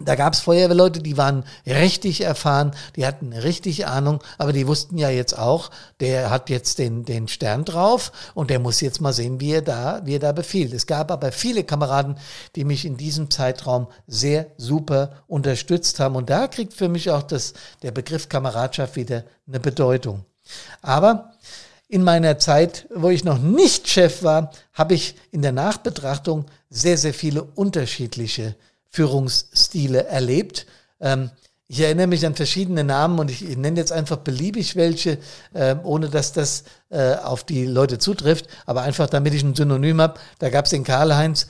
Da 0.00 0.14
gab 0.14 0.32
es 0.32 0.40
Feuerwehrleute, 0.40 1.00
die 1.00 1.16
waren 1.16 1.44
richtig 1.66 2.20
erfahren, 2.20 2.70
die 2.94 3.04
hatten 3.04 3.32
richtig 3.32 3.86
Ahnung, 3.88 4.22
aber 4.38 4.52
die 4.52 4.68
wussten 4.68 4.96
ja 4.96 5.10
jetzt 5.10 5.36
auch, 5.36 5.70
der 5.98 6.30
hat 6.30 6.50
jetzt 6.50 6.78
den, 6.78 7.04
den 7.04 7.26
Stern 7.26 7.64
drauf 7.64 8.12
und 8.34 8.50
der 8.50 8.60
muss 8.60 8.80
jetzt 8.80 9.00
mal 9.00 9.12
sehen, 9.12 9.40
wie 9.40 9.52
er 9.52 9.62
da, 9.62 10.00
wie 10.04 10.14
er 10.14 10.20
da 10.20 10.30
befiehlt. 10.30 10.72
Es 10.72 10.86
gab 10.86 11.10
aber 11.10 11.32
viele 11.32 11.64
Kameraden, 11.64 12.16
die 12.54 12.64
mich 12.64 12.84
in 12.84 12.96
diesem 12.96 13.28
Zeitraum 13.30 13.88
sehr 14.06 14.46
super 14.56 15.10
unterstützt 15.26 15.98
haben 15.98 16.14
und 16.14 16.30
da 16.30 16.46
kriegt 16.46 16.74
für 16.74 16.88
mich 16.88 17.10
auch 17.10 17.22
das, 17.22 17.54
der 17.82 17.90
Begriff 17.90 18.28
Kameradschaft 18.28 18.94
wieder 18.94 19.24
eine 19.48 19.58
Bedeutung. 19.58 20.24
Aber 20.80 21.32
in 21.88 22.04
meiner 22.04 22.38
Zeit, 22.38 22.86
wo 22.94 23.08
ich 23.08 23.24
noch 23.24 23.38
nicht 23.38 23.88
Chef 23.88 24.22
war, 24.22 24.52
habe 24.74 24.94
ich 24.94 25.16
in 25.32 25.42
der 25.42 25.52
Nachbetrachtung 25.52 26.44
sehr, 26.70 26.98
sehr 26.98 27.14
viele 27.14 27.42
unterschiedliche 27.42 28.54
Führungsstile 28.90 30.06
erlebt. 30.06 30.66
Ähm, 31.00 31.30
ich 31.70 31.80
erinnere 31.80 32.06
mich 32.06 32.24
an 32.24 32.34
verschiedene 32.34 32.82
Namen 32.82 33.18
und 33.18 33.30
ich, 33.30 33.42
nenne 33.42 33.78
jetzt 33.78 33.92
einfach 33.92 34.16
beliebig 34.16 34.74
welche, 34.74 35.18
äh, 35.52 35.76
ohne 35.82 36.08
dass 36.08 36.32
das 36.32 36.64
äh, 36.88 37.14
auf 37.16 37.44
die 37.44 37.66
Leute 37.66 37.98
zutrifft, 37.98 38.46
aber 38.64 38.82
einfach 38.82 39.08
damit 39.08 39.34
ich 39.34 39.42
ein 39.42 39.54
Synonym 39.54 40.00
habe. 40.00 40.18
Da 40.38 40.48
gab 40.48 40.64
es 40.64 40.70
den 40.70 40.84
Karl-Heinz, 40.84 41.48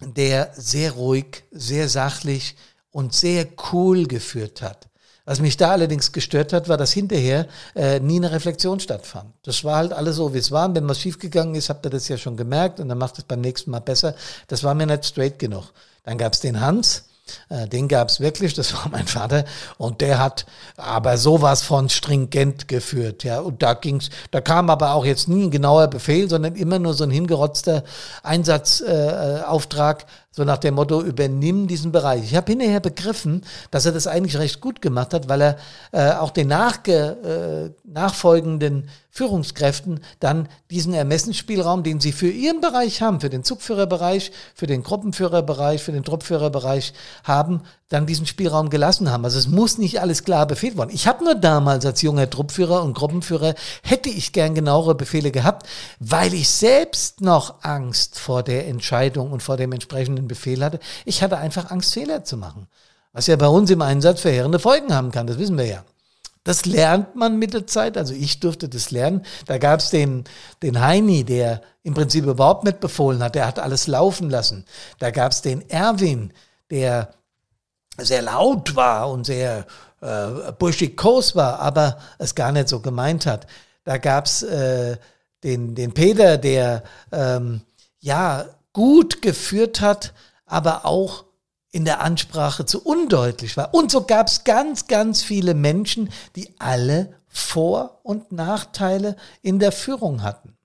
der 0.00 0.50
sehr 0.54 0.92
ruhig, 0.92 1.44
sehr 1.50 1.88
sachlich 1.88 2.56
und 2.90 3.14
sehr 3.14 3.46
cool 3.72 4.06
geführt 4.06 4.60
hat. 4.60 4.88
Was 5.24 5.40
mich 5.40 5.56
da 5.56 5.70
allerdings 5.70 6.12
gestört 6.12 6.52
hat, 6.52 6.68
war, 6.68 6.76
dass 6.76 6.92
hinterher 6.92 7.48
äh, 7.74 7.98
nie 7.98 8.16
eine 8.16 8.30
Reflexion 8.30 8.78
stattfand. 8.78 9.32
Das 9.42 9.64
war 9.64 9.76
halt 9.76 9.94
alles 9.94 10.16
so, 10.16 10.34
wie 10.34 10.38
es 10.38 10.50
war. 10.50 10.68
Und 10.68 10.74
wenn 10.74 10.86
was 10.86 11.00
schiefgegangen 11.00 11.54
ist, 11.54 11.70
habt 11.70 11.86
ihr 11.86 11.90
das 11.90 12.08
ja 12.08 12.18
schon 12.18 12.36
gemerkt 12.36 12.78
und 12.78 12.90
dann 12.90 12.98
macht 12.98 13.16
es 13.16 13.24
beim 13.24 13.40
nächsten 13.40 13.70
Mal 13.70 13.80
besser. 13.80 14.14
Das 14.48 14.62
war 14.64 14.74
mir 14.74 14.86
nicht 14.86 15.06
straight 15.06 15.38
genug. 15.38 15.72
Dann 16.04 16.18
gab 16.18 16.34
es 16.34 16.40
den 16.40 16.60
Hans, 16.60 17.04
äh, 17.48 17.66
den 17.66 17.88
gab 17.88 18.08
es 18.08 18.20
wirklich, 18.20 18.54
das 18.54 18.74
war 18.74 18.88
mein 18.90 19.06
Vater, 19.06 19.44
und 19.78 20.00
der 20.00 20.18
hat 20.18 20.46
aber 20.76 21.16
sowas 21.16 21.62
von 21.62 21.88
stringent 21.88 22.68
geführt, 22.68 23.24
ja. 23.24 23.40
Und 23.40 23.62
da 23.62 23.74
ging's, 23.74 24.10
da 24.30 24.40
kam 24.40 24.70
aber 24.70 24.94
auch 24.94 25.04
jetzt 25.04 25.28
nie 25.28 25.44
ein 25.44 25.50
genauer 25.50 25.88
Befehl, 25.88 26.28
sondern 26.28 26.54
immer 26.56 26.78
nur 26.78 26.94
so 26.94 27.04
ein 27.04 27.10
hingerotzter 27.10 27.84
Einsatzauftrag, 28.22 30.02
äh, 30.02 30.06
so 30.34 30.42
nach 30.42 30.58
dem 30.58 30.74
Motto, 30.74 31.00
übernimm 31.00 31.68
diesen 31.68 31.92
Bereich. 31.92 32.24
Ich 32.24 32.34
habe 32.34 32.50
hinterher 32.50 32.80
begriffen, 32.80 33.42
dass 33.70 33.86
er 33.86 33.92
das 33.92 34.08
eigentlich 34.08 34.36
recht 34.36 34.60
gut 34.60 34.82
gemacht 34.82 35.14
hat, 35.14 35.28
weil 35.28 35.40
er 35.40 35.56
äh, 35.92 36.10
auch 36.10 36.32
den 36.32 36.48
nachge, 36.48 37.72
äh, 37.72 37.88
nachfolgenden 37.88 38.88
Führungskräften 39.10 40.00
dann 40.18 40.48
diesen 40.72 40.92
Ermessensspielraum, 40.92 41.84
den 41.84 42.00
sie 42.00 42.10
für 42.10 42.28
ihren 42.28 42.60
Bereich 42.60 43.00
haben, 43.00 43.20
für 43.20 43.30
den 43.30 43.44
Zugführerbereich, 43.44 44.32
für 44.56 44.66
den 44.66 44.82
Gruppenführerbereich, 44.82 45.80
für 45.80 45.92
den 45.92 46.02
Truppführerbereich 46.02 46.94
haben, 47.22 47.62
dann 47.88 48.06
diesen 48.06 48.26
Spielraum 48.26 48.70
gelassen 48.70 49.10
haben. 49.10 49.24
Also 49.24 49.38
es 49.38 49.46
muss 49.46 49.78
nicht 49.78 50.00
alles 50.00 50.24
klar 50.24 50.46
befehlt 50.46 50.76
worden. 50.76 50.90
Ich 50.92 51.06
habe 51.06 51.22
nur 51.22 51.34
damals 51.34 51.84
als 51.84 52.02
junger 52.02 52.28
Truppführer 52.28 52.82
und 52.82 52.94
Gruppenführer, 52.94 53.54
hätte 53.82 54.08
ich 54.08 54.32
gern 54.32 54.54
genauere 54.54 54.94
Befehle 54.94 55.30
gehabt, 55.30 55.66
weil 56.00 56.32
ich 56.32 56.48
selbst 56.48 57.20
noch 57.20 57.62
Angst 57.62 58.18
vor 58.18 58.42
der 58.42 58.66
Entscheidung 58.66 59.30
und 59.30 59.42
vor 59.42 59.56
dem 59.56 59.72
entsprechenden 59.72 60.28
Befehl 60.28 60.64
hatte. 60.64 60.80
Ich 61.04 61.22
hatte 61.22 61.36
einfach 61.38 61.70
Angst, 61.70 61.92
Fehler 61.92 62.24
zu 62.24 62.36
machen. 62.36 62.68
Was 63.12 63.26
ja 63.26 63.36
bei 63.36 63.46
uns 63.46 63.70
im 63.70 63.82
Einsatz 63.82 64.22
verheerende 64.22 64.58
Folgen 64.58 64.92
haben 64.92 65.12
kann, 65.12 65.26
das 65.26 65.38
wissen 65.38 65.58
wir 65.58 65.66
ja. 65.66 65.84
Das 66.42 66.66
lernt 66.66 67.16
man 67.16 67.38
mit 67.38 67.54
der 67.54 67.66
Zeit, 67.66 67.96
also 67.96 68.12
ich 68.12 68.40
durfte 68.40 68.68
das 68.68 68.90
lernen. 68.90 69.24
Da 69.46 69.56
gab 69.56 69.80
es 69.80 69.88
den, 69.88 70.24
den 70.62 70.80
Heini, 70.80 71.24
der 71.24 71.62
im 71.82 71.94
Prinzip 71.94 72.26
überhaupt 72.26 72.64
nicht 72.64 72.80
befohlen 72.80 73.22
hat, 73.22 73.34
der 73.34 73.46
hat 73.46 73.58
alles 73.58 73.86
laufen 73.86 74.28
lassen. 74.28 74.66
Da 74.98 75.10
gab 75.10 75.32
es 75.32 75.40
den 75.40 75.68
Erwin, 75.70 76.32
der 76.70 77.14
sehr 77.98 78.22
laut 78.22 78.76
war 78.76 79.10
und 79.10 79.24
sehr 79.26 79.66
äh, 80.00 80.52
burschikos 80.58 81.34
war, 81.36 81.60
aber 81.60 81.98
es 82.18 82.34
gar 82.34 82.52
nicht 82.52 82.68
so 82.68 82.80
gemeint 82.80 83.26
hat. 83.26 83.46
Da 83.84 83.98
gab's 83.98 84.42
äh, 84.42 84.96
den, 85.42 85.74
den 85.74 85.92
Peter, 85.92 86.38
der 86.38 86.82
ähm, 87.12 87.62
ja 88.00 88.46
gut 88.72 89.22
geführt 89.22 89.80
hat, 89.80 90.12
aber 90.46 90.84
auch 90.84 91.24
in 91.70 91.84
der 91.84 92.00
Ansprache 92.00 92.66
zu 92.66 92.82
undeutlich 92.82 93.56
war. 93.56 93.74
Und 93.74 93.90
so 93.90 94.04
gab 94.04 94.28
es 94.28 94.44
ganz, 94.44 94.86
ganz 94.86 95.22
viele 95.22 95.54
Menschen, 95.54 96.10
die 96.36 96.54
alle 96.58 97.14
Vor- 97.26 98.00
und 98.04 98.30
Nachteile 98.30 99.16
in 99.42 99.58
der 99.58 99.72
Führung 99.72 100.22
hatten. 100.22 100.56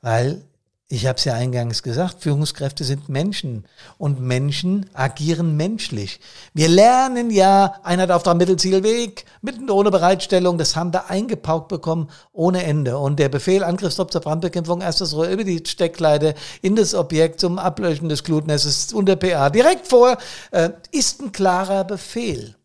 Weil 0.00 0.44
ich 0.88 1.06
habe 1.06 1.16
es 1.16 1.24
ja 1.24 1.32
eingangs 1.32 1.82
gesagt, 1.82 2.22
Führungskräfte 2.22 2.84
sind 2.84 3.08
Menschen 3.08 3.64
und 3.96 4.20
Menschen 4.20 4.88
agieren 4.92 5.56
menschlich. 5.56 6.20
Wir 6.52 6.68
lernen 6.68 7.30
ja 7.30 7.80
Einheit 7.82 8.10
auf 8.10 8.22
der 8.22 8.34
Mittelzielweg, 8.34 9.24
mitten 9.40 9.70
ohne 9.70 9.90
Bereitstellung, 9.90 10.58
das 10.58 10.76
haben 10.76 10.92
wir 10.92 11.08
eingepaukt 11.08 11.68
bekommen 11.68 12.10
ohne 12.32 12.64
Ende. 12.64 12.98
Und 12.98 13.18
der 13.18 13.30
Befehl 13.30 13.64
Angriffsstopp 13.64 14.12
zur 14.12 14.20
Brandbekämpfung, 14.20 14.82
erstes 14.82 15.14
Rohr 15.14 15.28
über 15.28 15.44
die 15.44 15.62
Steckleite 15.66 16.34
in 16.60 16.76
das 16.76 16.94
Objekt 16.94 17.40
zum 17.40 17.58
Ablöschen 17.58 18.10
des 18.10 18.22
Glutnesses 18.22 18.92
unter 18.92 19.16
PA 19.16 19.48
direkt 19.48 19.88
vor, 19.88 20.18
äh, 20.50 20.70
ist 20.92 21.22
ein 21.22 21.32
klarer 21.32 21.84
Befehl. 21.84 22.56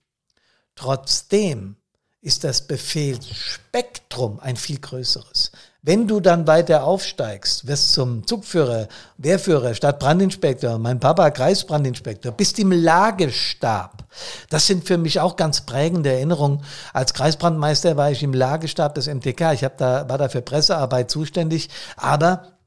Trotzdem 0.76 1.78
ist 2.22 2.44
das 2.44 2.68
Befehlsspektrum 2.68 4.42
ein 4.42 4.58
viel 4.58 4.80
größeres. 4.80 5.52
Wenn 5.82 6.10
du 6.10 6.20
dann 6.20 6.46
weiter 6.46 6.84
aufsteigst, 6.84 7.66
wirst 7.66 7.94
zum 7.94 8.28
Zugführer, 8.28 8.90
Wehrführer, 9.18 9.74
Stadtbrandinspektor, 9.74 10.78
mein 10.78 11.00
Papa 11.00 11.30
Kreisbrandinspektor, 11.30 12.34
bist 12.34 12.60
im 12.60 12.74
Lagestab. 12.74 14.04
Das 14.50 14.68
sind 14.68 14.86
für 14.86 14.98
mich 14.98 15.22
auch 15.22 15.38
ganz 15.38 15.62
prägende 15.62 16.12
Erinnerungen. 16.12 16.66
Als 16.92 17.14
Kreisbrandmeister 17.14 17.96
war 17.96 18.12
ich 18.12 18.24
im 18.24 18.34
Lagestab 18.34 18.94
des 18.96 19.08
MTK. 19.08 19.54
Ich 19.54 19.64
hab 19.64 19.78
da, 19.78 20.10
war 20.10 20.18
da 20.18 20.28
für 20.28 20.42
Pressearbeit 20.42 21.10
zuständig, 21.10 21.70
aber 21.96 22.59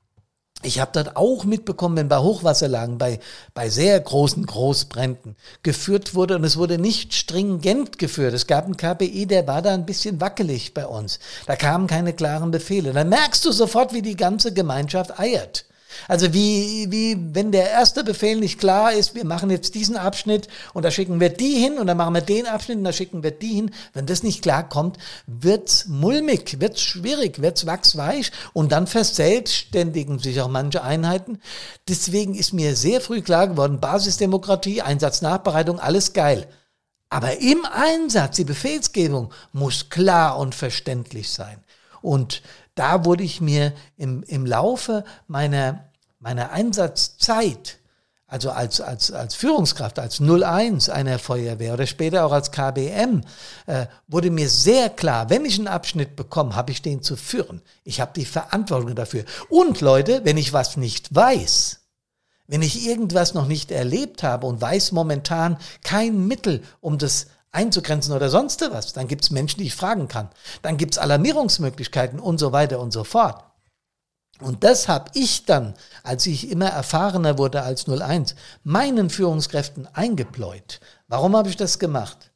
ich 0.63 0.81
habe 0.81 0.91
dort 0.93 1.17
auch 1.17 1.45
mitbekommen, 1.45 1.97
wenn 1.97 2.09
bei 2.09 2.19
Hochwasserlagen, 2.19 2.99
bei, 2.99 3.21
bei 3.55 3.69
sehr 3.69 3.99
großen 3.99 4.47
Großbränden 4.47 5.37
geführt 5.63 6.15
wurde 6.15 6.37
und 6.37 6.45
es 6.45 6.57
wurde 6.57 6.79
nicht 6.79 7.15
stringent 7.15 7.99
geführt. 7.99 8.35
Es 8.35 8.47
gab 8.47 8.65
einen 8.65 8.77
KPI, 8.77 9.27
der 9.27 9.47
war 9.47 9.63
da 9.63 9.75
ein 9.75 9.87
bisschen 9.87 10.21
wackelig 10.21 10.75
bei 10.75 10.87
uns. 10.87 11.19
Da 11.47 11.57
kamen 11.57 11.87
keine 11.87 12.13
klaren 12.13 12.51
Befehle. 12.51 12.93
Dann 12.93 13.09
merkst 13.09 13.45
du 13.45 13.53
sofort, 13.53 13.93
wie 13.93 14.03
die 14.03 14.17
ganze 14.17 14.53
Gemeinschaft 14.53 15.19
eiert. 15.19 15.65
Also 16.09 16.33
wie, 16.33 16.87
wie 16.91 17.17
wenn 17.33 17.53
der 17.53 17.71
erste 17.71 18.05
Befehl 18.05 18.37
nicht 18.37 18.59
klar 18.59 18.93
ist, 18.93 19.15
wir 19.15 19.25
machen 19.25 19.51
jetzt 19.51 19.75
diesen 19.75 19.97
Abschnitt 19.97 20.49
und 20.75 20.85
da 20.85 20.91
schicken 20.91 21.21
wir 21.21 21.29
die 21.29 21.55
hin 21.55 21.79
und 21.79 21.87
dann 21.87 21.97
machen 21.97 22.15
wir 22.15 22.21
den 22.21 22.47
Abschnitt 22.47 22.79
und 22.79 22.85
da 22.85 22.93
schicken 22.93 23.23
wir 23.23 23.31
die 23.31 23.55
hin. 23.55 23.71
Wenn 23.93 24.07
das 24.07 24.23
nicht 24.23 24.43
klar 24.43 24.69
kommt, 24.69 24.99
wird's 25.27 25.87
mulmig, 25.87 26.61
wird's 26.61 26.81
schwierig, 26.81 27.41
wird's 27.43 27.67
wachsweich 27.67 28.33
und 28.53 28.73
dann 28.73 28.87
verselbstständigen 28.87 30.19
sich 30.19 30.41
auch 30.41 30.49
manche 30.49 30.83
Einheiten. 30.83 31.41
Deswegen 31.89 32.35
ist 32.35 32.53
mir 32.53 32.77
sehr 32.77 33.01
früh 33.01 33.23
klar 33.23 33.49
geworden, 33.49 33.81
Basisdemokratie, 33.81 34.83
Einsatznachbereitung, 34.83 35.79
alles 35.79 36.13
geil. 36.13 36.49
Aber 37.13 37.41
im 37.41 37.67
Einsatz, 37.67 38.37
die 38.37 38.45
Befehlsgebung 38.45 39.35
muss 39.53 39.91
klar 39.91 40.39
und 40.39 40.55
verständlich 40.55 41.31
sein. 41.31 41.63
Und 42.01 42.41
da 42.75 43.05
wurde 43.05 43.25
ich 43.25 43.41
mir 43.41 43.73
im, 43.97 44.23
im 44.25 44.47
Laufe 44.47 45.05
meiner, 45.27 45.91
meiner 46.19 46.51
Einsatzzeit, 46.53 47.79
also 48.27 48.51
als, 48.51 48.81
als, 48.81 49.13
als 49.13 49.35
Führungskraft, 49.35 49.99
als 49.99 50.19
01 50.21 50.89
einer 50.89 51.19
Feuerwehr 51.19 51.75
oder 51.75 51.87
später 51.87 52.25
auch 52.25 52.33
als 52.33 52.51
KBM, 52.51 53.23
äh, 53.67 53.87
wurde 54.09 54.31
mir 54.31 54.49
sehr 54.49 54.89
klar, 54.89 55.29
wenn 55.29 55.45
ich 55.45 55.59
einen 55.59 55.69
Abschnitt 55.69 56.17
bekomme, 56.17 56.57
habe 56.57 56.73
ich 56.73 56.81
den 56.81 57.03
zu 57.03 57.17
führen. 57.17 57.61
Ich 57.85 58.01
habe 58.01 58.13
die 58.17 58.25
Verantwortung 58.25 58.95
dafür. 58.95 59.25
Und 59.51 59.83
Leute, 59.83 60.23
wenn 60.25 60.39
ich 60.39 60.55
was 60.55 60.79
nicht 60.79 61.15
weiß, 61.15 61.81
wenn 62.47 62.63
ich 62.63 62.87
irgendwas 62.87 63.35
noch 63.35 63.47
nicht 63.47 63.71
erlebt 63.71 64.23
habe 64.23 64.47
und 64.47 64.61
weiß 64.61 64.93
momentan 64.93 65.59
kein 65.83 66.27
Mittel, 66.27 66.63
um 66.81 66.97
das 66.97 67.27
einzugrenzen 67.53 68.15
oder 68.15 68.31
sonst 68.31 68.61
was. 68.73 68.93
Dann 68.93 69.09
gibt 69.09 69.25
es 69.25 69.31
Menschen, 69.31 69.59
die 69.59 69.67
ich 69.67 69.75
fragen 69.75 70.09
kann. 70.09 70.29
Dann 70.63 70.77
gibt 70.79 70.95
es 70.95 70.99
Alarmierungsmöglichkeiten 70.99 72.19
und 72.19 72.39
so 72.39 72.53
weiter 72.53 72.81
und 72.81 72.93
so 72.93 73.05
fort. 73.05 73.45
Und 74.41 74.65
das 74.65 74.89
habe 74.89 75.11
ich 75.15 75.45
dann, 75.45 75.75
als 76.03 76.27
ich 76.27 76.51
immer 76.51 76.67
erfahrener 76.67 77.39
wurde 77.39 77.63
als 77.63 77.87
01, 77.87 78.35
meinen 78.65 79.09
Führungskräften 79.09 79.87
eingebläut. 79.95 80.81
Warum 81.07 81.37
habe 81.37 81.49
ich 81.49 81.57
das 81.57 81.79
gemacht? 81.79 82.33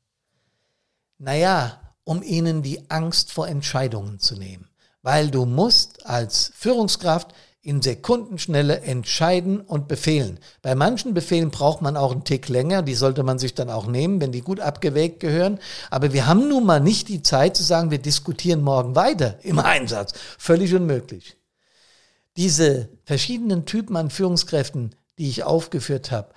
Naja, 1.18 1.80
um 2.04 2.22
ihnen 2.22 2.62
die 2.62 2.90
Angst 2.90 3.32
vor 3.32 3.48
Entscheidungen 3.48 4.20
zu 4.20 4.36
nehmen. 4.36 4.68
Weil 5.02 5.30
du 5.30 5.46
musst 5.46 6.06
als 6.06 6.52
Führungskraft 6.54 7.32
in 7.66 7.82
Sekundenschnelle 7.82 8.82
entscheiden 8.82 9.60
und 9.60 9.88
befehlen. 9.88 10.38
Bei 10.62 10.76
manchen 10.76 11.14
Befehlen 11.14 11.50
braucht 11.50 11.82
man 11.82 11.96
auch 11.96 12.12
einen 12.12 12.22
Tick 12.22 12.48
länger, 12.48 12.82
die 12.82 12.94
sollte 12.94 13.24
man 13.24 13.40
sich 13.40 13.54
dann 13.54 13.70
auch 13.70 13.88
nehmen, 13.88 14.20
wenn 14.20 14.30
die 14.30 14.40
gut 14.40 14.60
abgewägt 14.60 15.18
gehören. 15.18 15.58
Aber 15.90 16.12
wir 16.12 16.28
haben 16.28 16.48
nun 16.48 16.64
mal 16.64 16.78
nicht 16.78 17.08
die 17.08 17.22
Zeit 17.22 17.56
zu 17.56 17.64
sagen, 17.64 17.90
wir 17.90 17.98
diskutieren 17.98 18.62
morgen 18.62 18.94
weiter 18.94 19.40
im 19.42 19.58
Einsatz. 19.58 20.12
Völlig 20.38 20.72
unmöglich. 20.76 21.36
Diese 22.36 22.88
verschiedenen 23.04 23.66
Typen 23.66 23.96
an 23.96 24.10
Führungskräften, 24.10 24.94
die 25.18 25.28
ich 25.28 25.42
aufgeführt 25.42 26.12
habe, 26.12 26.28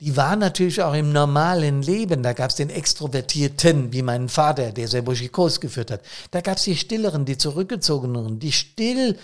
die 0.00 0.16
waren 0.16 0.38
natürlich 0.38 0.82
auch 0.82 0.94
im 0.94 1.10
normalen 1.10 1.82
Leben. 1.82 2.22
Da 2.22 2.32
gab 2.32 2.50
es 2.50 2.56
den 2.56 2.70
Extrovertierten, 2.70 3.92
wie 3.92 4.02
mein 4.02 4.28
Vater, 4.28 4.70
der 4.70 4.86
sehr 4.86 5.02
Buschikos 5.02 5.60
geführt 5.60 5.90
hat. 5.90 6.02
Da 6.30 6.42
gab 6.42 6.58
es 6.58 6.62
die 6.64 6.76
Stilleren, 6.76 7.24
die 7.24 7.38
Zurückgezogeneren, 7.38 8.38
die 8.38 8.52
still 8.52 9.18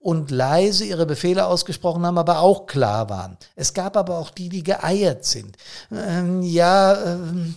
und 0.00 0.30
leise 0.30 0.84
ihre 0.84 1.06
Befehle 1.06 1.46
ausgesprochen 1.46 2.06
haben, 2.06 2.18
aber 2.18 2.40
auch 2.40 2.66
klar 2.66 3.10
waren. 3.10 3.36
Es 3.56 3.74
gab 3.74 3.96
aber 3.96 4.18
auch 4.18 4.30
die, 4.30 4.48
die 4.48 4.62
geeiert 4.62 5.24
sind. 5.24 5.56
Ähm, 5.90 6.42
ja, 6.42 7.14
ähm, 7.14 7.56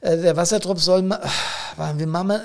äh, 0.00 0.16
der 0.18 0.36
Wassertropf 0.36 0.80
soll, 0.80 1.10
äh, 1.10 1.98
wie 1.98 2.06
Mama, 2.06 2.40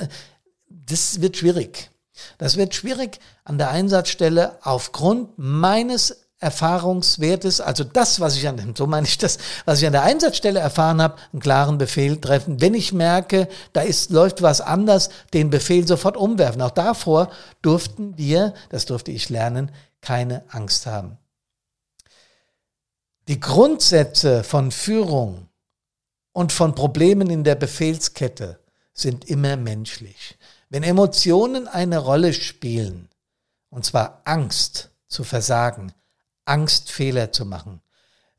das 0.67 1.21
wird 1.21 1.37
schwierig. 1.37 1.91
Das 2.37 2.57
wird 2.57 2.73
schwierig 2.73 3.19
an 3.43 3.57
der 3.57 3.69
Einsatzstelle 3.69 4.57
aufgrund 4.61 5.37
meines 5.37 6.20
Erfahrungswertes, 6.41 7.61
also 7.61 7.83
das, 7.83 8.19
was 8.19 8.35
ich 8.35 8.47
an, 8.47 8.73
so 8.75 8.87
meine 8.87 9.05
ich 9.05 9.19
das, 9.19 9.37
was 9.65 9.79
ich 9.79 9.85
an 9.85 9.93
der 9.93 10.01
Einsatzstelle 10.01 10.59
erfahren 10.59 10.99
habe, 10.99 11.17
einen 11.31 11.41
klaren 11.41 11.77
Befehl 11.77 12.19
treffen. 12.19 12.59
Wenn 12.59 12.73
ich 12.73 12.93
merke, 12.93 13.47
da 13.73 13.81
ist, 13.81 14.09
läuft 14.09 14.41
was 14.41 14.59
anders, 14.59 15.11
den 15.33 15.51
Befehl 15.51 15.87
sofort 15.87 16.17
umwerfen. 16.17 16.63
Auch 16.63 16.71
davor 16.71 17.29
durften 17.61 18.17
wir, 18.17 18.55
das 18.69 18.87
durfte 18.87 19.11
ich 19.11 19.29
lernen, 19.29 19.71
keine 20.01 20.43
Angst 20.49 20.87
haben. 20.87 21.19
Die 23.27 23.39
Grundsätze 23.39 24.43
von 24.43 24.71
Führung 24.71 25.47
und 26.33 26.51
von 26.51 26.73
Problemen 26.73 27.29
in 27.29 27.43
der 27.43 27.55
Befehlskette 27.55 28.59
sind 28.95 29.25
immer 29.25 29.57
menschlich. 29.57 30.39
Wenn 30.69 30.81
Emotionen 30.81 31.67
eine 31.67 31.99
Rolle 31.99 32.33
spielen, 32.33 33.09
und 33.69 33.85
zwar 33.85 34.21
Angst 34.25 34.89
zu 35.07 35.23
versagen, 35.23 35.93
Angst, 36.45 36.91
Fehler 36.91 37.31
zu 37.31 37.45
machen. 37.45 37.81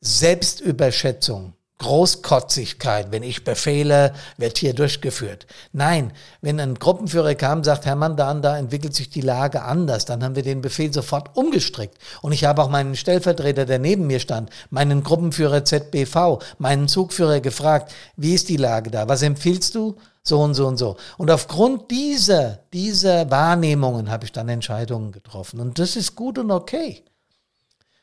Selbstüberschätzung, 0.01 1.55
Großkotzigkeit, 1.83 3.11
wenn 3.11 3.23
ich 3.23 3.45
befehle, 3.45 4.15
wird 4.37 4.59
hier 4.59 4.73
durchgeführt. 4.73 5.47
Nein, 5.73 6.13
wenn 6.41 6.61
ein 6.61 6.77
Gruppenführer 6.77 7.35
kam, 7.35 7.65
sagt 7.65 7.87
Hermann, 7.87 8.17
da 8.17 8.33
da 8.35 8.57
entwickelt 8.57 8.95
sich 8.95 9.11
die 9.11 9.21
Lage 9.21 9.63
anders, 9.63 10.05
dann 10.05 10.23
haben 10.23 10.37
wir 10.37 10.43
den 10.43 10.61
Befehl 10.61 10.93
sofort 10.93 11.37
umgestrickt. 11.37 11.99
Und 12.23 12.33
ich 12.33 12.45
habe 12.45 12.63
auch 12.63 12.71
meinen 12.71 12.97
Stellvertreter, 12.97 13.67
der 13.67 13.79
neben 13.79 14.07
mir 14.07 14.21
stand, 14.21 14.51
meinen 14.71 15.03
Gruppenführer 15.03 15.65
ZBV, 15.65 16.39
meinen 16.59 16.89
Zugführer 16.89 17.41
gefragt, 17.41 17.93
wie 18.17 18.35
ist 18.35 18.49
die 18.49 18.57
Lage 18.57 18.91
da? 18.91 19.09
Was 19.09 19.23
empfiehlst 19.23 19.75
du? 19.75 19.97
So 20.25 20.41
und 20.41 20.55
so 20.55 20.69
und 20.69 20.77
so. 20.77 20.97
Und 21.19 21.33
aufgrund 21.33 21.91
dieser, 21.91 22.61
dieser 22.73 23.29
Wahrnehmungen 23.29 24.09
habe 24.09 24.25
ich 24.25 24.31
dann 24.31 24.49
Entscheidungen 24.49 25.11
getroffen. 25.11 25.59
Und 25.59 25.81
das 25.81 25.97
ist 25.97 26.15
gut 26.15 26.39
und 26.39 26.53
okay. 26.53 27.05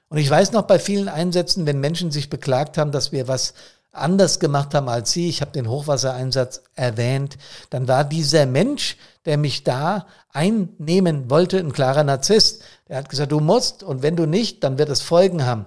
Und 0.10 0.18
ich 0.18 0.30
weiß 0.30 0.52
noch 0.52 0.64
bei 0.64 0.80
vielen 0.80 1.08
Einsätzen, 1.08 1.66
wenn 1.66 1.80
Menschen 1.80 2.12
sich 2.12 2.30
beklagt 2.30 2.78
haben, 2.78 2.92
dass 2.92 3.12
wir 3.12 3.28
was 3.28 3.54
anders 3.92 4.40
gemacht 4.40 4.74
haben 4.74 4.90
als 4.90 5.12
sie, 5.12 5.30
ich 5.30 5.42
habe 5.42 5.52
den 5.52 5.70
Hochwassereinsatz 5.70 6.64
erwähnt, 6.76 7.38
dann 7.70 7.88
war 7.88 8.04
dieser 8.04 8.46
Mensch, 8.46 8.98
der 9.26 9.38
mich 9.38 9.64
da 9.64 10.06
einnehmen 10.32 11.30
wollte, 11.30 11.58
ein 11.58 11.74
klarer 11.74 12.04
Narzisst. 12.04 12.64
Der 12.88 12.98
hat 12.98 13.10
gesagt, 13.10 13.32
du 13.32 13.40
musst 13.40 13.84
und 13.84 14.02
wenn 14.02 14.16
du 14.16 14.26
nicht, 14.26 14.64
dann 14.64 14.78
wird 14.78 14.90
es 14.90 15.02
Folgen 15.02 15.46
haben. 15.46 15.66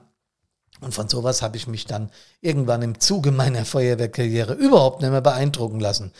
Und 0.80 0.94
von 0.94 1.08
sowas 1.08 1.42
habe 1.42 1.56
ich 1.56 1.68
mich 1.68 1.84
dann 1.84 2.10
irgendwann 2.40 2.82
im 2.82 2.98
Zuge 2.98 3.30
meiner 3.30 3.64
Feuerwehrkarriere 3.64 4.54
überhaupt 4.54 5.00
nicht 5.00 5.10
mehr 5.10 5.20
beeindrucken 5.20 5.78
lassen. 5.78 6.12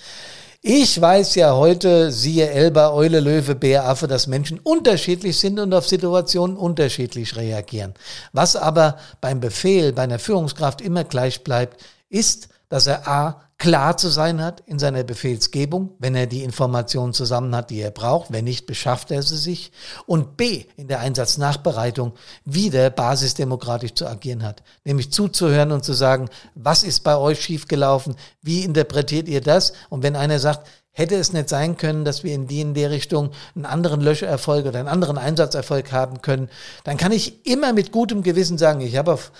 Ich 0.64 1.00
weiß 1.00 1.34
ja 1.34 1.56
heute, 1.56 2.12
siehe 2.12 2.48
Elba, 2.48 2.92
Eule, 2.92 3.18
Löwe, 3.18 3.56
Bär, 3.56 3.84
Affe, 3.84 4.06
dass 4.06 4.28
Menschen 4.28 4.60
unterschiedlich 4.60 5.36
sind 5.36 5.58
und 5.58 5.74
auf 5.74 5.88
Situationen 5.88 6.56
unterschiedlich 6.56 7.34
reagieren. 7.34 7.94
Was 8.32 8.54
aber 8.54 8.96
beim 9.20 9.40
Befehl, 9.40 9.92
bei 9.92 10.02
einer 10.02 10.20
Führungskraft 10.20 10.80
immer 10.80 11.02
gleich 11.02 11.42
bleibt, 11.42 11.82
ist, 12.10 12.48
dass 12.68 12.86
er 12.86 13.08
A, 13.08 13.40
klar 13.62 13.96
zu 13.96 14.08
sein 14.08 14.42
hat 14.42 14.60
in 14.66 14.80
seiner 14.80 15.04
Befehlsgebung, 15.04 15.90
wenn 16.00 16.16
er 16.16 16.26
die 16.26 16.42
Informationen 16.42 17.12
zusammen 17.12 17.54
hat, 17.54 17.70
die 17.70 17.80
er 17.80 17.92
braucht. 17.92 18.32
Wenn 18.32 18.44
nicht, 18.44 18.66
beschafft 18.66 19.12
er 19.12 19.22
sie 19.22 19.36
sich. 19.36 19.70
Und 20.04 20.36
B, 20.36 20.64
in 20.76 20.88
der 20.88 20.98
Einsatznachbereitung 20.98 22.14
wieder 22.44 22.90
basisdemokratisch 22.90 23.94
zu 23.94 24.08
agieren 24.08 24.42
hat. 24.42 24.64
Nämlich 24.82 25.12
zuzuhören 25.12 25.70
und 25.70 25.84
zu 25.84 25.92
sagen, 25.92 26.28
was 26.56 26.82
ist 26.82 27.04
bei 27.04 27.16
euch 27.16 27.40
schiefgelaufen? 27.40 28.16
Wie 28.42 28.64
interpretiert 28.64 29.28
ihr 29.28 29.40
das? 29.40 29.74
Und 29.90 30.02
wenn 30.02 30.16
einer 30.16 30.40
sagt, 30.40 30.66
hätte 30.90 31.14
es 31.14 31.32
nicht 31.32 31.48
sein 31.48 31.76
können, 31.76 32.04
dass 32.04 32.24
wir 32.24 32.34
in 32.34 32.48
die 32.48 32.62
in 32.62 32.74
der 32.74 32.90
Richtung 32.90 33.30
einen 33.54 33.64
anderen 33.64 34.00
Löscherfolg 34.00 34.66
oder 34.66 34.80
einen 34.80 34.88
anderen 34.88 35.18
Einsatzerfolg 35.18 35.92
haben 35.92 36.20
können, 36.20 36.48
dann 36.82 36.96
kann 36.96 37.12
ich 37.12 37.46
immer 37.46 37.72
mit 37.72 37.92
gutem 37.92 38.24
Gewissen 38.24 38.58
sagen, 38.58 38.80
ich 38.80 38.96
habe 38.96 39.12
auf, 39.12 39.30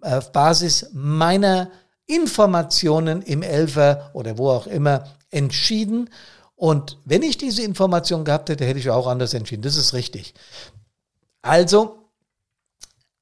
auf 0.00 0.32
Basis 0.32 0.88
meiner 0.94 1.68
Informationen 2.08 3.22
im 3.22 3.42
Elfer 3.42 4.10
oder 4.14 4.38
wo 4.38 4.50
auch 4.50 4.66
immer 4.66 5.04
entschieden. 5.30 6.10
Und 6.56 6.98
wenn 7.04 7.22
ich 7.22 7.38
diese 7.38 7.62
Information 7.62 8.24
gehabt 8.24 8.48
hätte, 8.48 8.64
hätte 8.64 8.80
ich 8.80 8.90
auch 8.90 9.06
anders 9.06 9.34
entschieden. 9.34 9.62
Das 9.62 9.76
ist 9.76 9.92
richtig. 9.92 10.34
Also, 11.42 11.98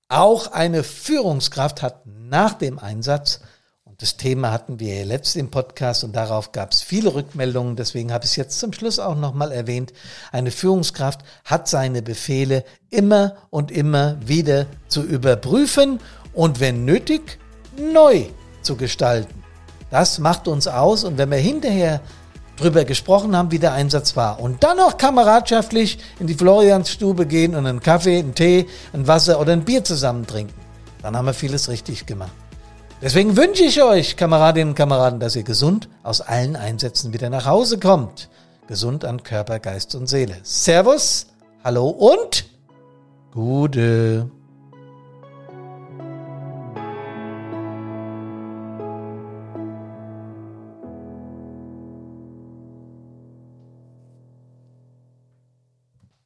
auch 0.09 0.53
eine 0.53 0.85
Führungskraft 0.85 1.83
hat 1.83 2.07
nach 2.07 2.55
dem 2.55 2.79
Einsatz, 2.79 3.40
und 3.83 4.03
das 4.03 4.16
Thema 4.16 4.53
hatten 4.53 4.79
wir 4.79 4.94
ja 4.94 5.05
letzt 5.05 5.37
im 5.37 5.51
Podcast 5.51 6.05
und 6.05 6.14
darauf 6.14 6.53
gab 6.53 6.72
es 6.72 6.83
viele 6.83 7.14
Rückmeldungen, 7.14 7.77
deswegen 7.77 8.12
habe 8.12 8.25
ich 8.25 8.31
es 8.31 8.37
jetzt 8.37 8.61
zum 8.61 8.72
Schluss 8.72 8.99
auch 8.99 9.16
nochmal 9.16 9.53
erwähnt, 9.53 9.92
eine 10.33 10.51
Führungskraft 10.53 11.20
hat 11.44 11.66
seine 11.66 12.03
Befehle 12.03 12.64
immer 12.90 13.37
und 13.51 13.70
immer 13.70 14.16
wieder 14.27 14.66
zu 14.87 15.03
überprüfen 15.03 15.99
und 16.33 16.61
wenn 16.61 16.85
nötig, 16.85 17.38
neu 17.77 18.27
zu 18.67 18.77
gestalten. 18.77 19.43
Das 19.91 20.19
macht 20.19 20.49
uns 20.49 20.67
aus 20.67 21.05
und 21.05 21.17
wenn 21.17 21.31
wir 21.31 21.39
hinterher 21.39 22.01
drüber 22.57 22.85
gesprochen 22.85 23.37
haben, 23.37 23.51
wie 23.51 23.59
der 23.59 23.73
Einsatz 23.73 24.17
war 24.17 24.41
und 24.41 24.65
dann 24.65 24.79
noch 24.79 24.97
kameradschaftlich 24.99 25.99
in 26.19 26.27
die 26.27 26.35
Floriansstube 26.35 27.27
gehen 27.27 27.55
und 27.55 27.67
einen 27.67 27.81
Kaffee, 27.81 28.19
einen 28.19 28.35
Tee, 28.35 28.67
ein 28.93 29.07
Wasser 29.07 29.41
oder 29.41 29.53
ein 29.53 29.65
Bier 29.65 29.85
zusammen 29.85 30.27
trinken, 30.27 30.55
dann 31.03 31.17
haben 31.17 31.27
wir 31.27 31.35
vieles 31.35 31.69
richtig 31.69 32.07
gemacht. 32.07 32.33
Deswegen 33.03 33.37
wünsche 33.37 33.63
ich 33.63 33.83
euch, 33.83 34.17
Kameradinnen 34.17 34.71
und 34.71 34.75
Kameraden, 34.75 35.21
dass 35.21 35.37
ihr 35.37 35.43
gesund 35.43 35.89
aus 36.03 36.23
allen 36.23 36.57
Einsätzen 36.57 37.13
wieder 37.13 37.29
nach 37.29 37.45
Hause 37.45 37.79
kommt. 37.79 38.31
Gesund 38.69 39.05
an 39.05 39.23
Körper, 39.23 39.61
Geist 39.61 39.95
und 39.95 40.07
Seele. 40.07 40.39
Servus, 40.43 41.27
hallo 41.63 41.89
und 41.89 42.47
Gute. 43.33 44.31